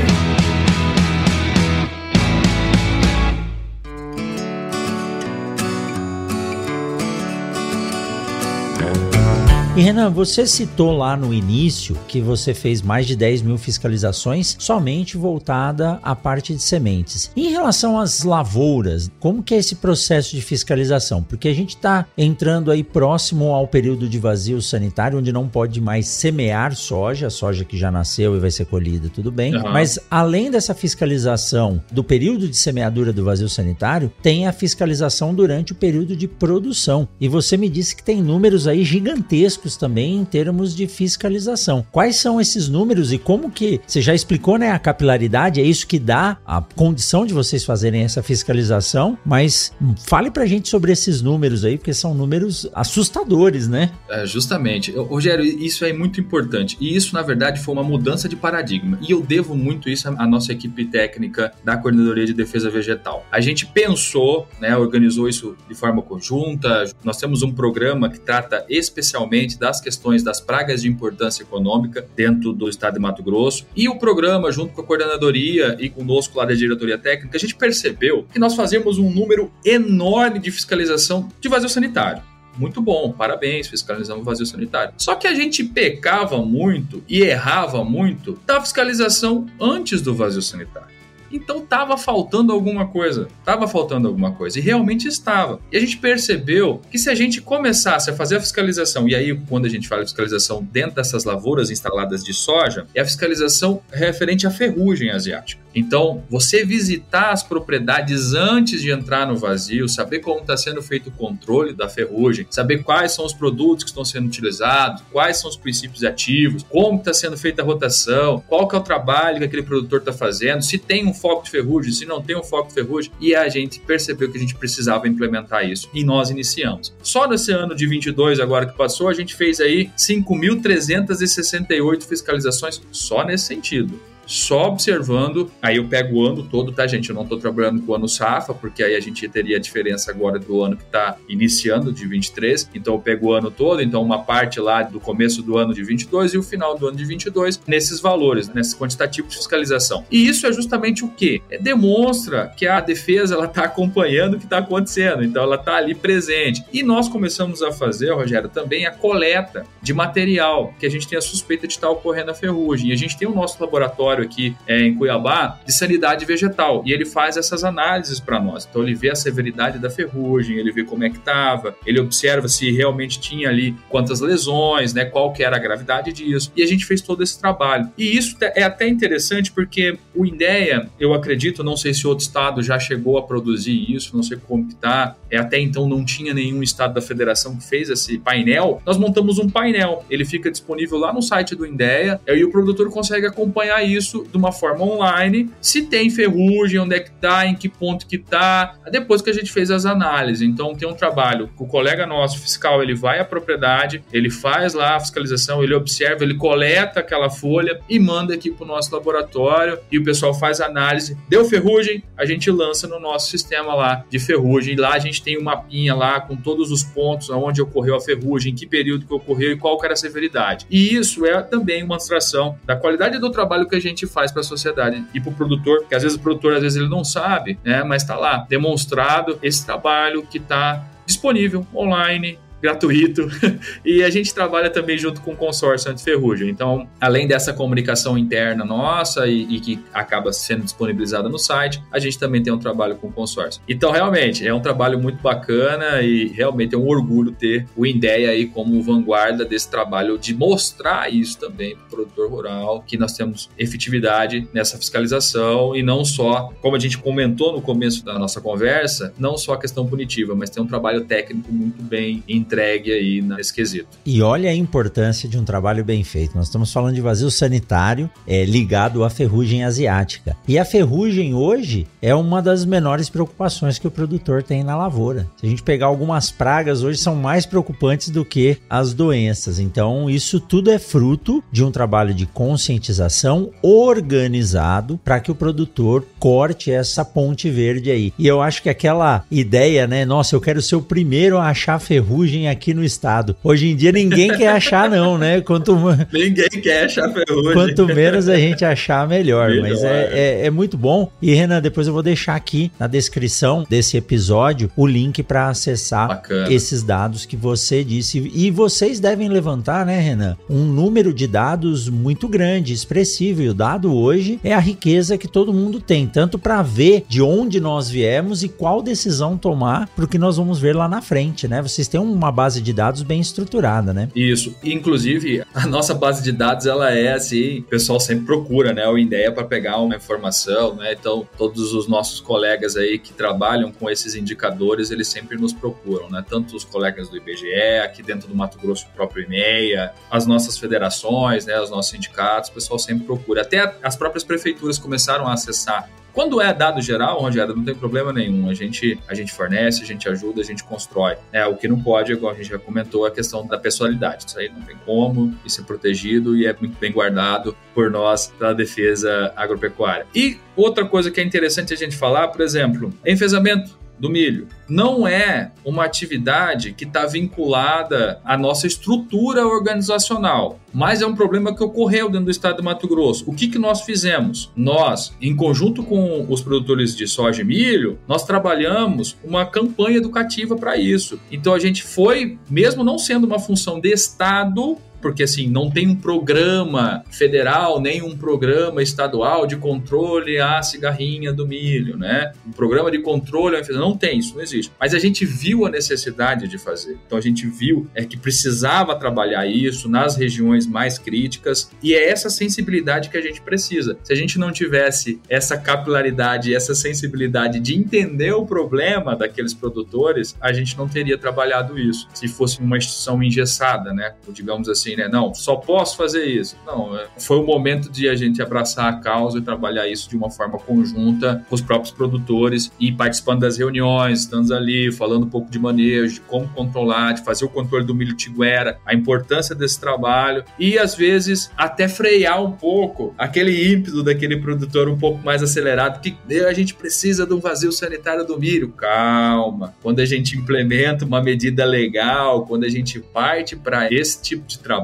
[9.81, 14.55] E Renan, você citou lá no início que você fez mais de 10 mil fiscalizações
[14.59, 17.31] somente voltada à parte de sementes.
[17.35, 21.23] Em relação às lavouras, como que é esse processo de fiscalização?
[21.23, 25.81] Porque a gente está entrando aí próximo ao período de vazio sanitário, onde não pode
[25.81, 29.55] mais semear soja, soja que já nasceu e vai ser colhida, tudo bem.
[29.55, 29.71] Uhum.
[29.71, 35.71] Mas além dessa fiscalização do período de semeadura do vazio sanitário, tem a fiscalização durante
[35.71, 37.07] o período de produção.
[37.19, 41.85] E você me disse que tem números aí gigantescos também em termos de fiscalização.
[41.91, 44.71] Quais são esses números e como que você já explicou, né?
[44.71, 49.73] A capilaridade é isso que dá a condição de vocês fazerem essa fiscalização, mas
[50.05, 53.91] fale pra gente sobre esses números aí, porque são números assustadores, né?
[54.09, 54.91] É, justamente.
[54.91, 56.77] Rogério, isso é muito importante.
[56.79, 58.97] E isso, na verdade, foi uma mudança de paradigma.
[59.01, 63.25] E eu devo muito isso à nossa equipe técnica da Coordenadoria de Defesa Vegetal.
[63.31, 66.85] A gente pensou, né, organizou isso de forma conjunta.
[67.03, 72.51] Nós temos um programa que trata especialmente das questões das pragas de importância econômica dentro
[72.51, 73.67] do estado de Mato Grosso.
[73.75, 77.55] E o programa, junto com a coordenadoria e conosco lá da diretoria técnica, a gente
[77.55, 82.23] percebeu que nós fazíamos um número enorme de fiscalização de vazio sanitário
[82.57, 84.93] muito bom, parabéns, fiscalizamos o vazio sanitário.
[84.97, 90.90] Só que a gente pecava muito e errava muito da fiscalização antes do vazio sanitário.
[91.31, 95.59] Então estava faltando alguma coisa, estava faltando alguma coisa e realmente estava.
[95.71, 99.35] E a gente percebeu que se a gente começasse a fazer a fiscalização, e aí
[99.47, 103.81] quando a gente fala de fiscalização dentro dessas lavouras instaladas de soja, é a fiscalização
[103.91, 105.61] referente à ferrugem asiática.
[105.73, 111.07] Então, você visitar as propriedades antes de entrar no vazio, saber como está sendo feito
[111.07, 115.49] o controle da ferrugem, saber quais são os produtos que estão sendo utilizados, quais são
[115.49, 119.45] os princípios ativos, como está sendo feita a rotação, qual que é o trabalho que
[119.45, 122.69] aquele produtor está fazendo, se tem um foco de ferrugem, se não tem um foco
[122.69, 126.93] de ferrugem, e a gente percebeu que a gente precisava implementar isso e nós iniciamos.
[127.03, 133.23] Só nesse ano de 22 agora que passou, a gente fez aí 5.368 fiscalizações só
[133.23, 135.51] nesse sentido só observando.
[135.61, 137.09] Aí eu pego o ano todo, tá, gente?
[137.09, 140.11] Eu não estou trabalhando com o ano SAFA, porque aí a gente teria a diferença
[140.11, 142.69] agora do ano que está iniciando, de 23.
[142.73, 145.83] Então eu pego o ano todo, então uma parte lá do começo do ano de
[145.83, 150.05] 22 e o final do ano de 22, nesses valores, nesses quantitativos de fiscalização.
[150.11, 151.41] E isso é justamente o que?
[151.49, 155.75] É, demonstra que a defesa ela está acompanhando o que está acontecendo, então ela está
[155.75, 156.63] ali presente.
[156.71, 161.17] E nós começamos a fazer, Rogério, também a coleta de material que a gente tem
[161.17, 162.89] a suspeita de estar tá ocorrendo a ferrugem.
[162.89, 166.91] E a gente tem o nosso laboratório aqui é, em Cuiabá de sanidade vegetal e
[166.91, 168.67] ele faz essas análises para nós.
[168.69, 172.47] Então ele vê a severidade da ferrugem, ele vê como é que estava, ele observa
[172.47, 176.51] se realmente tinha ali quantas lesões, né, qual que era a gravidade disso.
[176.55, 177.89] E a gente fez todo esse trabalho.
[177.97, 182.61] E isso é até interessante porque o INDEA, eu acredito, não sei se outro estado
[182.61, 185.15] já chegou a produzir isso, não sei como que tá.
[185.29, 188.81] É, até então não tinha nenhum estado da federação que fez esse painel.
[188.85, 192.89] Nós montamos um painel, ele fica disponível lá no site do INDEA, e o produtor
[192.89, 197.55] consegue acompanhar isso de uma forma online, se tem ferrugem, onde é que tá, em
[197.55, 200.41] que ponto que tá, depois que a gente fez as análises.
[200.41, 204.95] Então tem um trabalho, o colega nosso fiscal, ele vai à propriedade, ele faz lá
[204.95, 209.79] a fiscalização, ele observa, ele coleta aquela folha e manda aqui para o nosso laboratório
[209.91, 211.17] e o pessoal faz análise.
[211.29, 214.75] Deu ferrugem, a gente lança no nosso sistema lá de ferrugem.
[214.75, 218.51] Lá a gente tem um mapinha lá com todos os pontos onde ocorreu a ferrugem,
[218.51, 220.65] em que período que ocorreu e qual era a severidade.
[220.69, 224.41] E isso é também uma demonstração da qualidade do trabalho que a gente faz para
[224.41, 227.03] a sociedade e para o produtor, que às vezes o produtor às vezes ele não
[227.03, 233.27] sabe, né, mas está lá demonstrado esse trabalho que está disponível online gratuito.
[233.83, 236.49] e a gente trabalha também junto com o consórcio anti-ferrugem.
[236.49, 241.99] Então, além dessa comunicação interna nossa e, e, que acaba sendo disponibilizada no site, a
[241.99, 243.61] gente também tem um trabalho com o consórcio.
[243.67, 248.29] Então, realmente, é um trabalho muito bacana e realmente é um orgulho ter o INDEA
[248.29, 253.13] aí como vanguarda desse trabalho de mostrar isso também para o produtor rural, que nós
[253.13, 258.41] temos efetividade nessa fiscalização e não só, como a gente comentou no começo da nossa
[258.41, 263.21] conversa, não só a questão punitiva, mas tem um trabalho técnico muito bem entregue aí
[263.21, 263.87] nesse quesito.
[264.05, 266.35] E olha a importância de um trabalho bem feito.
[266.35, 270.35] Nós estamos falando de vazio sanitário é, ligado à ferrugem asiática.
[270.47, 275.27] E a ferrugem hoje é uma das menores preocupações que o produtor tem na lavoura.
[275.37, 279.59] Se a gente pegar algumas pragas hoje são mais preocupantes do que as doenças.
[279.59, 286.05] Então isso tudo é fruto de um trabalho de conscientização organizado para que o produtor
[286.19, 288.13] corte essa ponte verde aí.
[288.17, 290.03] E eu acho que aquela ideia, né?
[290.03, 293.35] Nossa, eu quero ser o primeiro a achar ferrugem ferrugem aqui no estado.
[293.43, 295.41] Hoje em dia ninguém quer achar, não, né?
[295.41, 295.71] Quanto...
[296.11, 297.53] Ninguém quer achar ferrugem.
[297.53, 299.49] Quanto menos a gente achar, melhor.
[299.49, 299.69] melhor.
[299.69, 301.11] Mas é, é, é, muito bom.
[301.21, 306.07] E, Renan, depois eu vou deixar aqui na descrição desse episódio o link para acessar
[306.07, 306.51] Bacana.
[306.51, 308.31] esses dados que você disse.
[308.33, 310.37] E vocês devem levantar, né, Renan?
[310.49, 313.41] Um número de dados muito grande, expressivo.
[313.41, 317.21] E o dado hoje é a riqueza que todo mundo tem, tanto para ver de
[317.21, 321.01] onde nós viemos e qual decisão tomar para o que nós vamos ver lá na
[321.01, 321.61] frente, né?
[321.61, 324.09] Vocês têm uma uma base de dados bem estruturada, né?
[324.15, 324.55] Isso.
[324.63, 328.97] Inclusive, a nossa base de dados, ela é assim, o pessoal sempre procura, né, o
[328.97, 330.93] INDEA para pegar uma informação, né?
[330.93, 336.09] Então, todos os nossos colegas aí que trabalham com esses indicadores, eles sempre nos procuram,
[336.09, 336.23] né?
[336.27, 341.45] Tanto os colegas do IBGE, aqui dentro do Mato Grosso, próprio IMEA, as nossas federações,
[341.45, 343.41] né, os nossos sindicatos, o pessoal sempre procura.
[343.41, 348.11] Até as próprias prefeituras começaram a acessar quando é dado geral, Rogério, não tem problema
[348.11, 348.49] nenhum.
[348.49, 351.15] A gente, a gente fornece, a gente ajuda, a gente constrói.
[351.31, 354.25] É, o que não pode, igual a gente já comentou, é a questão da pessoalidade.
[354.27, 358.33] Isso aí não tem como, isso é protegido e é muito bem guardado por nós
[358.39, 360.05] da defesa agropecuária.
[360.13, 364.47] E outra coisa que é interessante a gente falar, por exemplo, enfesamento do milho.
[364.67, 371.55] Não é uma atividade que está vinculada à nossa estrutura organizacional, mas é um problema
[371.55, 373.29] que ocorreu dentro do estado de Mato Grosso.
[373.29, 374.51] O que, que nós fizemos?
[374.55, 380.55] Nós, em conjunto com os produtores de soja e milho, nós trabalhamos uma campanha educativa
[380.55, 381.19] para isso.
[381.31, 385.87] Então a gente foi, mesmo não sendo uma função de Estado, porque assim, não tem
[385.87, 392.31] um programa federal, nem um programa estadual de controle à cigarrinha do milho, né?
[392.47, 394.71] Um programa de controle, não tem, isso não existe.
[394.79, 396.97] Mas a gente viu a necessidade de fazer.
[397.05, 402.09] Então a gente viu é que precisava trabalhar isso nas regiões mais críticas e é
[402.09, 403.97] essa sensibilidade que a gente precisa.
[404.03, 410.35] Se a gente não tivesse essa capilaridade, essa sensibilidade de entender o problema daqueles produtores,
[410.39, 412.07] a gente não teria trabalhado isso.
[412.13, 414.13] Se fosse uma instituição engessada, né?
[414.27, 415.07] Ou, digamos assim, assim, né?
[415.07, 416.55] Não, só posso fazer isso.
[416.65, 420.15] Não, é, foi o momento de a gente abraçar a causa e trabalhar isso de
[420.15, 425.29] uma forma conjunta com os próprios produtores e participando das reuniões, estando ali, falando um
[425.29, 429.55] pouco de manejo, de como controlar, de fazer o controle do milho tiguera, a importância
[429.55, 435.23] desse trabalho e às vezes até frear um pouco aquele ímpeto daquele produtor um pouco
[435.23, 438.69] mais acelerado que a gente precisa de um vazio sanitário do milho.
[438.69, 439.73] Calma.
[439.81, 444.59] Quando a gente implementa uma medida legal, quando a gente parte para esse tipo de
[444.59, 444.80] trabalho,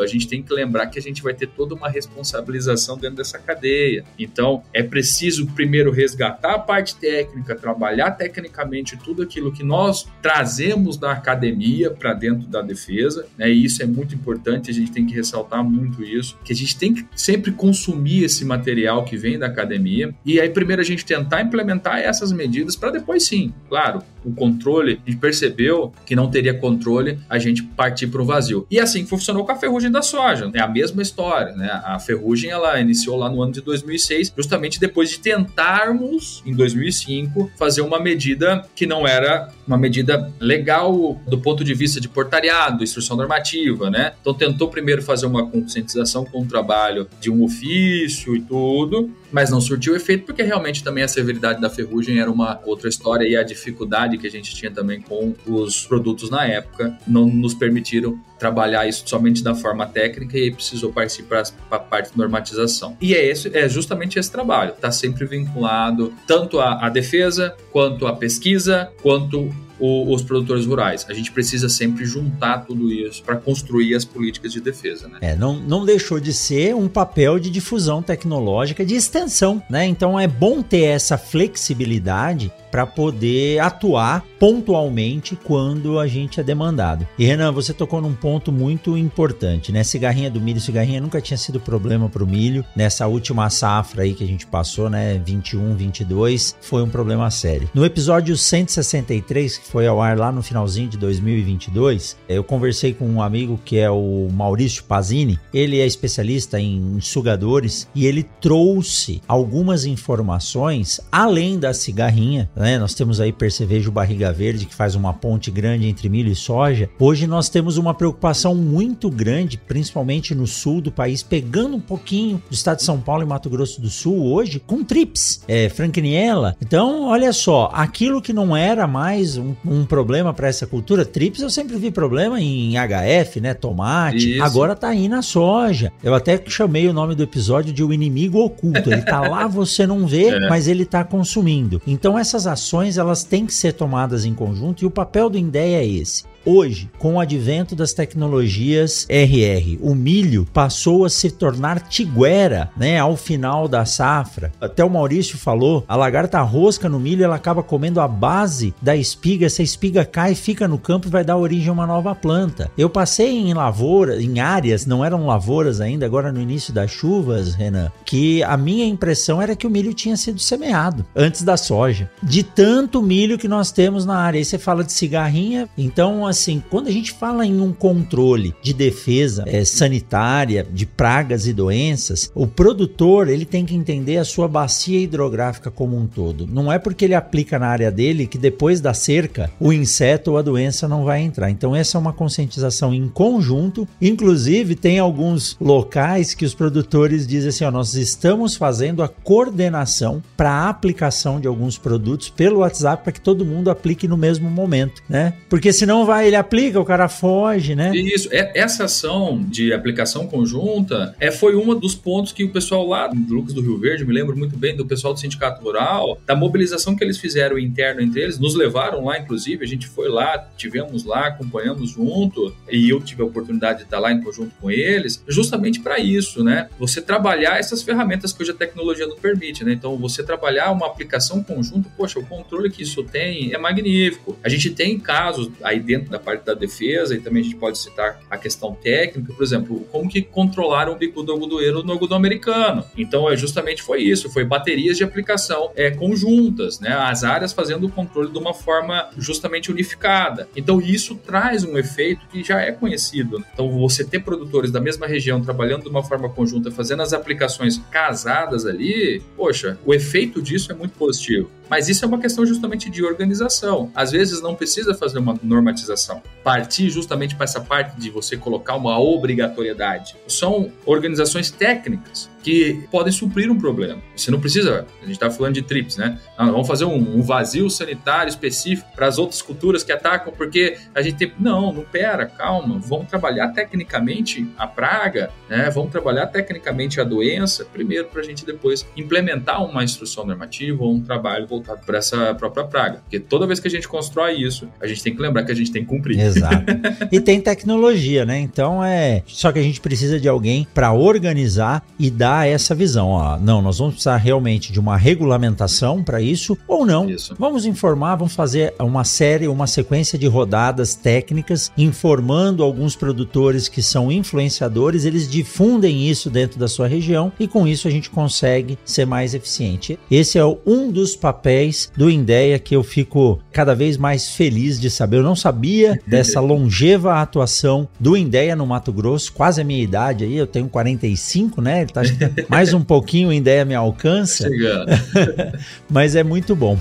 [0.00, 3.38] a gente tem que lembrar que a gente vai ter toda uma responsabilização dentro dessa
[3.38, 4.04] cadeia.
[4.18, 10.96] Então, é preciso primeiro resgatar a parte técnica, trabalhar tecnicamente tudo aquilo que nós trazemos
[10.96, 13.50] da academia para dentro da defesa, né?
[13.50, 16.76] E isso é muito importante, a gente tem que ressaltar muito isso, que a gente
[16.78, 21.04] tem que sempre consumir esse material que vem da academia e aí primeiro a gente
[21.04, 26.30] tentar implementar essas medidas para depois sim, claro, o controle, a gente percebeu que não
[26.30, 28.66] teria controle, a gente partir para o vazio.
[28.70, 31.80] E assim funcionou com a ferrugem da soja, é a mesma história, né?
[31.82, 37.50] A ferrugem ela iniciou lá no ano de 2006, justamente depois de tentarmos em 2005
[37.58, 42.84] fazer uma medida que não era uma medida legal do ponto de vista de portariado,
[42.84, 44.12] instrução normativa, né?
[44.20, 49.50] Então tentou primeiro fazer uma conscientização com o trabalho de um ofício e tudo, mas
[49.50, 53.36] não surtiu efeito porque realmente também a severidade da ferrugem era uma outra história e
[53.36, 58.16] a dificuldade que a gente tinha também com os produtos na época não nos permitiram
[58.38, 62.96] trabalhar isso somente da forma técnica e precisou participar para a parte de normatização.
[63.00, 68.14] E é, esse, é justamente esse trabalho, está sempre vinculado tanto à, defesa, quanto à
[68.14, 71.06] pesquisa, quanto os produtores rurais.
[71.08, 75.08] A gente precisa sempre juntar tudo isso para construir as políticas de defesa.
[75.08, 75.18] Né?
[75.20, 79.86] É, não, não deixou de ser um papel de difusão tecnológica, de extensão, né?
[79.86, 87.08] Então é bom ter essa flexibilidade para poder atuar pontualmente quando a gente é demandado.
[87.18, 89.82] E Renan, você tocou num ponto muito importante, né?
[89.82, 92.62] Cigarrinha do milho, cigarrinha nunca tinha sido problema para o milho.
[92.76, 97.70] Nessa última safra aí que a gente passou, né, 21, 22, foi um problema sério.
[97.72, 103.08] No episódio 163, que foi ao ar lá no finalzinho de 2022, eu conversei com
[103.08, 105.40] um amigo que é o Maurício Pazini.
[105.54, 112.78] Ele é especialista em sugadores e ele trouxe algumas informações além da cigarrinha, né?
[112.78, 116.90] Nós temos aí percevejo barriga verde que faz uma ponte grande entre milho e soja.
[116.98, 122.42] Hoje nós temos uma preocupação muito grande, principalmente no sul do país, pegando um pouquinho
[122.50, 126.56] do estado de São Paulo e Mato Grosso do Sul hoje com trips, é, franquiniela.
[126.60, 131.40] Então, olha só, aquilo que não era mais um, um problema para essa cultura, trips
[131.40, 134.34] eu sempre vi problema em HF, né, tomate.
[134.34, 134.42] Isso.
[134.42, 135.92] Agora tá aí na soja.
[136.02, 138.90] Eu até chamei o nome do episódio de o inimigo oculto.
[138.90, 140.48] Ele tá lá, você não vê, é.
[140.48, 141.80] mas ele tá consumindo.
[141.86, 145.80] Então essas ações elas têm que ser tomadas em conjunto e o papel do INDEA
[145.80, 146.24] é esse.
[146.46, 152.98] Hoje, com o advento das tecnologias RR, o milho passou a se tornar tiguera, né,
[152.98, 154.52] ao final da safra.
[154.60, 158.94] Até o Maurício falou, a lagarta rosca no milho, ela acaba comendo a base da
[158.94, 162.70] espiga, essa espiga cai, fica no campo e vai dar origem a uma nova planta.
[162.76, 167.54] Eu passei em lavoura, em áreas, não eram lavouras ainda, agora no início das chuvas,
[167.54, 172.10] Renan, que a minha impressão era que o milho tinha sido semeado antes da soja.
[172.22, 174.38] De tanto milho que nós temos na área.
[174.38, 178.74] Aí você fala de cigarrinha, então assim, quando a gente fala em um controle de
[178.74, 184.46] defesa é, sanitária de pragas e doenças, o produtor ele tem que entender a sua
[184.48, 186.46] bacia hidrográfica como um todo.
[186.46, 190.38] Não é porque ele aplica na área dele que depois da cerca o inseto ou
[190.38, 191.50] a doença não vai entrar.
[191.50, 193.86] Então essa é uma conscientização em conjunto.
[194.00, 200.22] Inclusive tem alguns locais que os produtores dizem assim, ó, nós estamos fazendo a coordenação
[200.36, 204.50] para a aplicação de alguns produtos pelo WhatsApp para que todo mundo aplique no mesmo
[204.50, 205.34] momento, né?
[205.48, 207.94] Porque senão vai ele aplica, o cara foge, né?
[207.94, 212.86] Isso, é, essa ação de aplicação conjunta é, foi um dos pontos que o pessoal
[212.86, 216.18] lá do Lucas do Rio Verde, me lembro muito bem do pessoal do Sindicato Rural,
[216.26, 220.08] da mobilização que eles fizeram interno entre eles, nos levaram lá, inclusive, a gente foi
[220.08, 224.52] lá, tivemos lá, acompanhamos junto, e eu tive a oportunidade de estar lá em conjunto
[224.60, 226.68] com eles, justamente para isso, né?
[226.78, 229.72] Você trabalhar essas ferramentas que hoje a tecnologia não permite, né?
[229.72, 234.36] Então, você trabalhar uma aplicação conjunta, poxa, o controle que isso tem é magnífico.
[234.42, 237.76] A gente tem casos aí dentro da parte da defesa, e também a gente pode
[237.78, 242.16] citar a questão técnica, por exemplo, como que controlaram o bico do algodoeiro no algodão
[242.16, 242.84] americano.
[242.96, 246.92] Então, é justamente foi isso, foi baterias de aplicação é, conjuntas, né?
[246.92, 250.48] As áreas fazendo o controle de uma forma justamente unificada.
[250.56, 253.44] Então, isso traz um efeito que já é conhecido.
[253.52, 257.78] Então, você ter produtores da mesma região trabalhando de uma forma conjunta, fazendo as aplicações
[257.90, 261.50] casadas ali, poxa, o efeito disso é muito positivo.
[261.68, 263.90] Mas isso é uma questão justamente de organização.
[263.94, 266.03] Às vezes não precisa fazer uma normatização
[266.42, 270.16] partir justamente para essa parte de você colocar uma obrigatoriedade.
[270.28, 274.00] São organizações técnicas que podem suprir um problema.
[274.14, 276.18] Você não precisa, a gente está falando de TRIPS, né?
[276.38, 280.76] Não, vamos fazer um, um vazio sanitário específico para as outras culturas que atacam, porque
[280.94, 281.32] a gente tem.
[281.40, 285.70] Não, não pera, calma, vamos trabalhar tecnicamente a praga, né?
[285.70, 290.92] Vamos trabalhar tecnicamente a doença, primeiro para a gente depois implementar uma instrução normativa ou
[290.92, 292.98] um trabalho voltado para essa própria praga.
[292.98, 295.56] Porque toda vez que a gente constrói isso, a gente tem que lembrar que a
[295.56, 296.20] gente tem que cumprir.
[296.20, 296.64] Exato.
[297.10, 298.38] e tem tecnologia, né?
[298.38, 299.22] Então é.
[299.26, 303.08] Só que a gente precisa de alguém para organizar e dar essa visão.
[303.10, 307.08] Ó, não, nós vamos precisar realmente de uma regulamentação para isso ou não.
[307.08, 307.34] Isso.
[307.38, 313.82] Vamos informar, vamos fazer uma série, uma sequência de rodadas técnicas informando alguns produtores que
[313.82, 318.78] são influenciadores, eles difundem isso dentro da sua região e com isso a gente consegue
[318.84, 319.98] ser mais eficiente.
[320.10, 324.90] Esse é um dos papéis do Indeia que eu fico cada vez mais feliz de
[324.90, 325.18] saber.
[325.18, 330.24] Eu não sabia dessa longeva atuação do Indeia no Mato Grosso, quase a minha idade
[330.24, 331.82] aí, eu tenho 45, né?
[331.82, 332.02] Ele tá
[332.48, 334.48] mais um pouquinho o Indeia me alcança.
[334.48, 334.92] Chegando.
[335.90, 336.78] Mas é muito bom.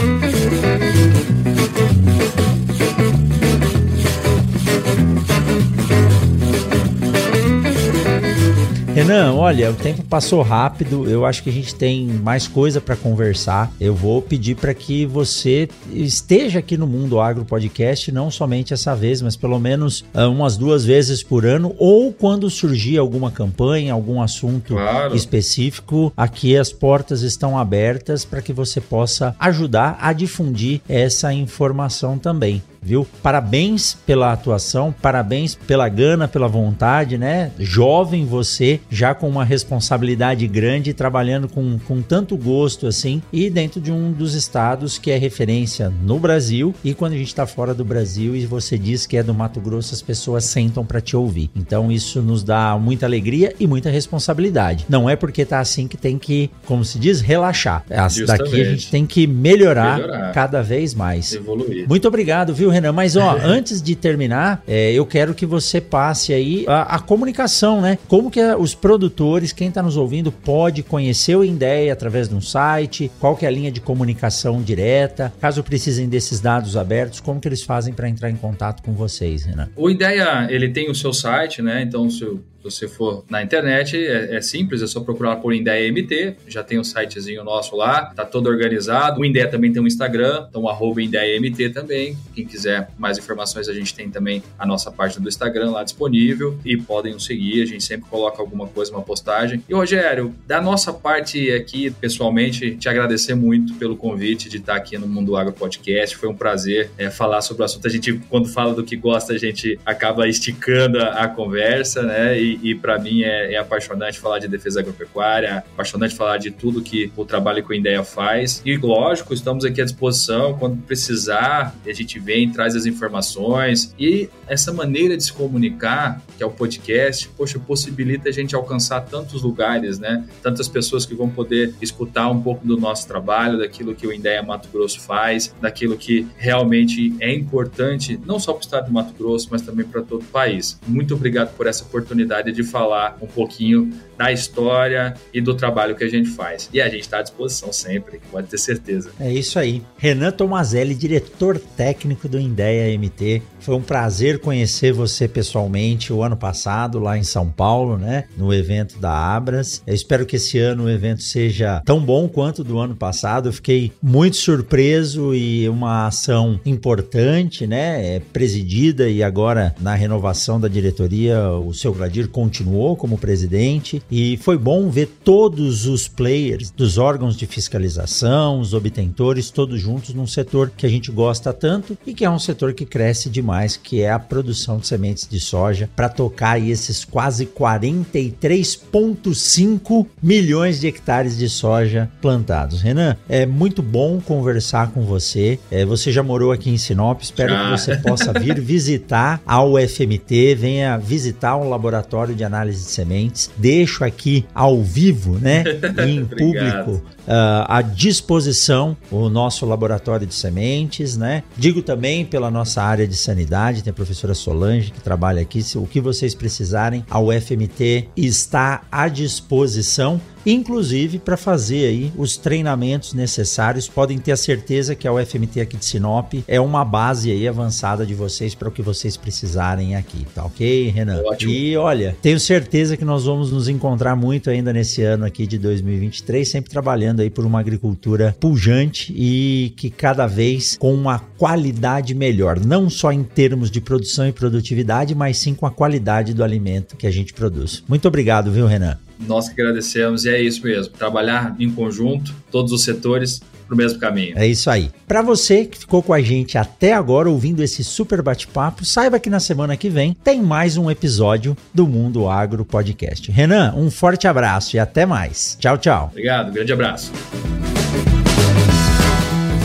[8.99, 11.09] Renan, olha, o tempo passou rápido.
[11.09, 13.71] Eu acho que a gente tem mais coisa para conversar.
[13.79, 18.93] Eu vou pedir para que você esteja aqui no Mundo Agro Podcast, não somente essa
[18.93, 23.93] vez, mas pelo menos uh, umas duas vezes por ano, ou quando surgir alguma campanha,
[23.93, 25.15] algum assunto claro.
[25.15, 26.11] específico.
[26.17, 32.61] Aqui as portas estão abertas para que você possa ajudar a difundir essa informação também
[32.81, 33.07] viu?
[33.21, 37.51] Parabéns pela atuação, parabéns pela gana, pela vontade, né?
[37.59, 43.79] Jovem você, já com uma responsabilidade grande, trabalhando com, com tanto gosto assim, e dentro
[43.81, 46.73] de um dos estados que é referência no Brasil.
[46.83, 49.59] E quando a gente está fora do Brasil e você diz que é do Mato
[49.59, 51.49] Grosso, as pessoas sentam para te ouvir.
[51.55, 54.85] Então isso nos dá muita alegria e muita responsabilidade.
[54.89, 57.83] Não é porque tá assim que tem que, como se diz, relaxar.
[58.25, 60.33] Daqui a gente tem que melhorar, melhorar.
[60.33, 61.33] cada vez mais.
[61.33, 61.87] Evoluir.
[61.87, 62.68] Muito obrigado, viu?
[62.69, 62.91] Viu, Renan?
[62.91, 67.81] Mas ó, antes de terminar, é, eu quero que você passe aí a, a comunicação,
[67.81, 67.97] né?
[68.07, 72.41] Como que os produtores, quem está nos ouvindo, pode conhecer o Indeia através de um
[72.41, 73.11] site?
[73.19, 75.33] Qual que é a linha de comunicação direta?
[75.41, 79.43] Caso precisem desses dados abertos, como que eles fazem para entrar em contato com vocês,
[79.43, 79.69] Renan?
[79.75, 81.81] O Ideia, ele tem o seu site, né?
[81.81, 82.25] Então, se
[82.63, 86.79] você for na internet, é, é, simples, é só procurar por Indeia MT, já tem
[86.79, 89.21] um sitezinho nosso lá, tá todo organizado.
[89.21, 92.17] O Indeia também tem um Instagram, então arroba Indeia MT também.
[92.35, 96.57] Quem quiser mais informações, a gente tem também a nossa página do Instagram lá disponível
[96.65, 99.63] e podem nos seguir, a gente sempre coloca alguma coisa, uma postagem.
[99.67, 104.97] E Rogério, da nossa parte aqui, pessoalmente, te agradecer muito pelo convite de estar aqui
[104.97, 107.87] no Mundo Agro Podcast, foi um prazer é, falar sobre o assunto.
[107.87, 112.39] A gente, quando fala do que gosta, a gente acaba esticando a, a conversa, né?
[112.41, 116.81] E e, para mim é, é, apaixonante falar de defesa agropecuária, apaixonante falar de tudo
[116.81, 118.61] que o trabalho com a Ideia faz.
[118.65, 124.29] E lógico, estamos aqui à disposição quando precisar, a gente vem, traz as informações e
[124.47, 129.41] essa maneira de se comunicar, que é o podcast, poxa, possibilita a gente alcançar tantos
[129.43, 130.25] lugares, né?
[130.41, 134.41] Tantas pessoas que vão poder escutar um pouco do nosso trabalho, daquilo que o Ideia
[134.41, 139.13] Mato Grosso faz, daquilo que realmente é importante, não só para o estado de Mato
[139.13, 140.79] Grosso, mas também para todo o país.
[140.87, 145.95] Muito obrigado por essa oportunidade oportunidade de falar um pouquinho da história e do trabalho
[145.95, 146.69] que a gente faz.
[146.73, 149.11] E a gente está à disposição sempre, pode ter certeza.
[149.17, 149.81] É isso aí.
[149.97, 153.41] Renan Tomazelli, diretor técnico do Indeia MT.
[153.61, 158.25] Foi um prazer conhecer você pessoalmente o ano passado, lá em São Paulo, né?
[158.35, 159.81] No evento da Abras.
[159.87, 163.47] Eu espero que esse ano o evento seja tão bom quanto do ano passado.
[163.47, 168.15] Eu fiquei muito surpreso e uma ação importante, né?
[168.15, 174.37] É presidida e agora na renovação da diretoria, o seu Gladir continuou como presidente e
[174.37, 180.27] foi bom ver todos os players dos órgãos de fiscalização, os obtentores, todos juntos num
[180.27, 184.01] setor que a gente gosta tanto e que é um setor que cresce demais, que
[184.01, 191.37] é a produção de sementes de soja para tocar esses quase 43,5 milhões de hectares
[191.37, 192.81] de soja plantados.
[192.81, 195.59] Renan, é muito bom conversar com você.
[195.69, 200.55] É, você já morou aqui em Sinop, espero que você possa vir visitar a UFMT,
[200.55, 203.49] venha visitar o laboratório laboratório de análise de sementes.
[203.57, 205.63] Deixo aqui ao vivo, né,
[206.07, 211.43] em público, à disposição o nosso laboratório de sementes, né?
[211.55, 215.61] Digo também pela nossa área de sanidade, tem a professora Solange que trabalha aqui.
[215.61, 222.37] Se o que vocês precisarem, a UFMT está à disposição inclusive para fazer aí os
[222.37, 223.87] treinamentos necessários.
[223.87, 228.05] Podem ter a certeza que a UFMT aqui de Sinop é uma base aí avançada
[228.05, 231.21] de vocês para o que vocês precisarem aqui, tá ok, Renan?
[231.25, 231.51] Ótimo.
[231.51, 235.57] E olha, tenho certeza que nós vamos nos encontrar muito ainda nesse ano aqui de
[235.57, 242.13] 2023, sempre trabalhando aí por uma agricultura pujante e que cada vez com uma qualidade
[242.13, 246.43] melhor, não só em termos de produção e produtividade, mas sim com a qualidade do
[246.43, 247.83] alimento que a gente produz.
[247.87, 248.97] Muito obrigado, viu, Renan?
[249.19, 250.93] Nós que agradecemos e é isso mesmo.
[250.93, 254.33] Trabalhar em conjunto, todos os setores, para o mesmo caminho.
[254.35, 254.89] É isso aí.
[255.07, 259.29] Para você que ficou com a gente até agora ouvindo esse super bate-papo, saiba que
[259.29, 263.31] na semana que vem tem mais um episódio do Mundo Agro Podcast.
[263.31, 265.55] Renan, um forte abraço e até mais.
[265.59, 266.09] Tchau, tchau.
[266.11, 267.11] Obrigado, grande abraço.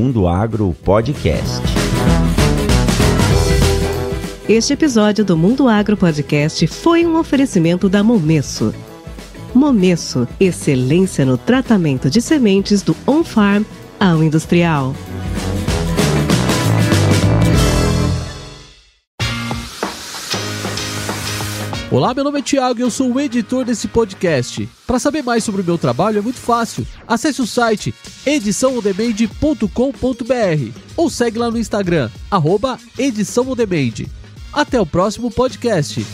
[0.00, 1.60] Mundo Agro Podcast.
[4.48, 8.74] Este episódio do Mundo Agro Podcast foi um oferecimento da Momesso.
[9.54, 13.62] Momesso, excelência no tratamento de sementes do on-farm
[14.00, 14.94] ao industrial.
[21.90, 24.68] Olá, meu nome é Thiago e eu sou o editor desse podcast.
[24.86, 26.86] Para saber mais sobre o meu trabalho é muito fácil.
[27.04, 27.92] Acesse o site
[28.24, 32.78] ediçãoondemand.com.br ou segue lá no Instagram, arroba.
[34.52, 36.06] Até o próximo podcast.